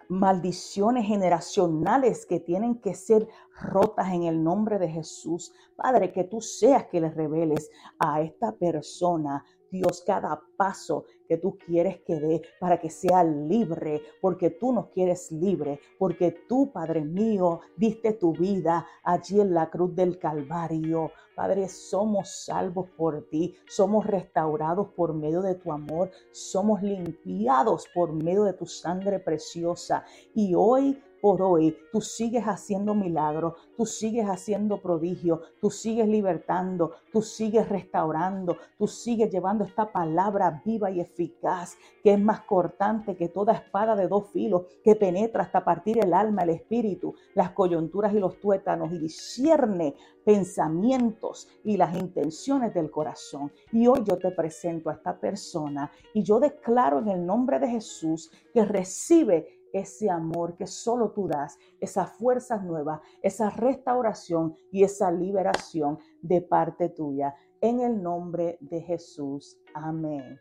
maldiciones 0.08 1.06
generacionales 1.06 2.26
que 2.26 2.40
tienen 2.40 2.80
que 2.80 2.94
ser 2.94 3.28
rotas 3.60 4.08
en 4.12 4.24
el 4.24 4.42
nombre 4.42 4.78
de 4.78 4.88
Jesús. 4.88 5.52
Padre, 5.76 6.12
que 6.12 6.24
tú 6.24 6.40
seas 6.40 6.86
que 6.86 7.00
les 7.00 7.14
reveles 7.14 7.70
a 7.98 8.22
esta 8.22 8.52
persona 8.52 9.44
Dios, 9.70 10.02
cada 10.06 10.40
paso 10.56 11.04
que 11.28 11.36
tú 11.36 11.58
quieres 11.58 12.00
que 12.00 12.18
dé 12.18 12.42
para 12.58 12.78
que 12.78 12.90
sea 12.90 13.22
libre, 13.22 14.02
porque 14.20 14.50
tú 14.50 14.72
nos 14.72 14.88
quieres 14.88 15.30
libre, 15.30 15.80
porque 15.98 16.32
tú, 16.48 16.72
Padre 16.72 17.04
mío, 17.04 17.60
diste 17.76 18.14
tu 18.14 18.32
vida 18.32 18.86
allí 19.04 19.40
en 19.40 19.52
la 19.52 19.68
cruz 19.70 19.94
del 19.94 20.18
Calvario. 20.18 21.12
Padre, 21.34 21.68
somos 21.68 22.44
salvos 22.44 22.88
por 22.96 23.28
ti, 23.28 23.54
somos 23.68 24.06
restaurados 24.06 24.88
por 24.88 25.14
medio 25.14 25.42
de 25.42 25.54
tu 25.54 25.70
amor, 25.70 26.10
somos 26.32 26.82
limpiados 26.82 27.86
por 27.94 28.12
medio 28.12 28.44
de 28.44 28.54
tu 28.54 28.66
sangre 28.66 29.20
preciosa. 29.20 30.04
Y 30.34 30.54
hoy 30.56 31.00
por 31.20 31.42
hoy. 31.42 31.76
Tú 31.92 32.00
sigues 32.00 32.44
haciendo 32.44 32.94
milagros, 32.94 33.54
tú 33.76 33.86
sigues 33.86 34.26
haciendo 34.26 34.80
prodigios, 34.80 35.40
tú 35.60 35.70
sigues 35.70 36.08
libertando, 36.08 36.92
tú 37.12 37.22
sigues 37.22 37.68
restaurando, 37.68 38.56
tú 38.76 38.86
sigues 38.86 39.30
llevando 39.30 39.64
esta 39.64 39.90
palabra 39.90 40.62
viva 40.64 40.90
y 40.90 41.00
eficaz 41.00 41.76
que 42.02 42.12
es 42.12 42.20
más 42.20 42.40
cortante 42.40 43.16
que 43.16 43.28
toda 43.28 43.54
espada 43.54 43.96
de 43.96 44.08
dos 44.08 44.30
filos 44.32 44.66
que 44.82 44.96
penetra 44.96 45.42
hasta 45.42 45.64
partir 45.64 45.98
el 46.02 46.14
alma, 46.14 46.42
el 46.42 46.50
espíritu, 46.50 47.14
las 47.34 47.50
coyunturas 47.50 48.12
y 48.14 48.18
los 48.18 48.38
tuétanos 48.40 48.92
y 48.92 48.98
discierne 48.98 49.94
pensamientos 50.24 51.48
y 51.64 51.76
las 51.76 51.96
intenciones 51.96 52.74
del 52.74 52.90
corazón. 52.90 53.50
Y 53.72 53.86
hoy 53.86 54.04
yo 54.04 54.18
te 54.18 54.30
presento 54.30 54.90
a 54.90 54.94
esta 54.94 55.18
persona 55.18 55.90
y 56.12 56.22
yo 56.22 56.38
declaro 56.38 56.98
en 56.98 57.08
el 57.08 57.24
nombre 57.24 57.58
de 57.58 57.68
Jesús 57.68 58.30
que 58.52 58.64
recibe 58.64 59.57
ese 59.72 60.10
amor 60.10 60.56
que 60.56 60.66
solo 60.66 61.10
tú 61.10 61.28
das, 61.28 61.58
esa 61.80 62.06
fuerza 62.06 62.58
nueva, 62.58 63.00
esa 63.22 63.50
restauración 63.50 64.54
y 64.70 64.84
esa 64.84 65.10
liberación 65.10 65.98
de 66.22 66.42
parte 66.42 66.88
tuya. 66.88 67.34
En 67.60 67.80
el 67.80 68.02
nombre 68.02 68.58
de 68.60 68.80
Jesús. 68.80 69.58
Amén. 69.74 70.38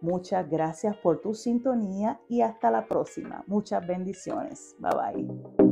Muchas 0.00 0.48
gracias 0.48 0.96
por 0.98 1.20
tu 1.20 1.34
sintonía 1.34 2.20
y 2.28 2.40
hasta 2.40 2.70
la 2.70 2.86
próxima. 2.86 3.42
Muchas 3.46 3.86
bendiciones. 3.86 4.76
Bye 4.78 5.26
bye. 5.56 5.67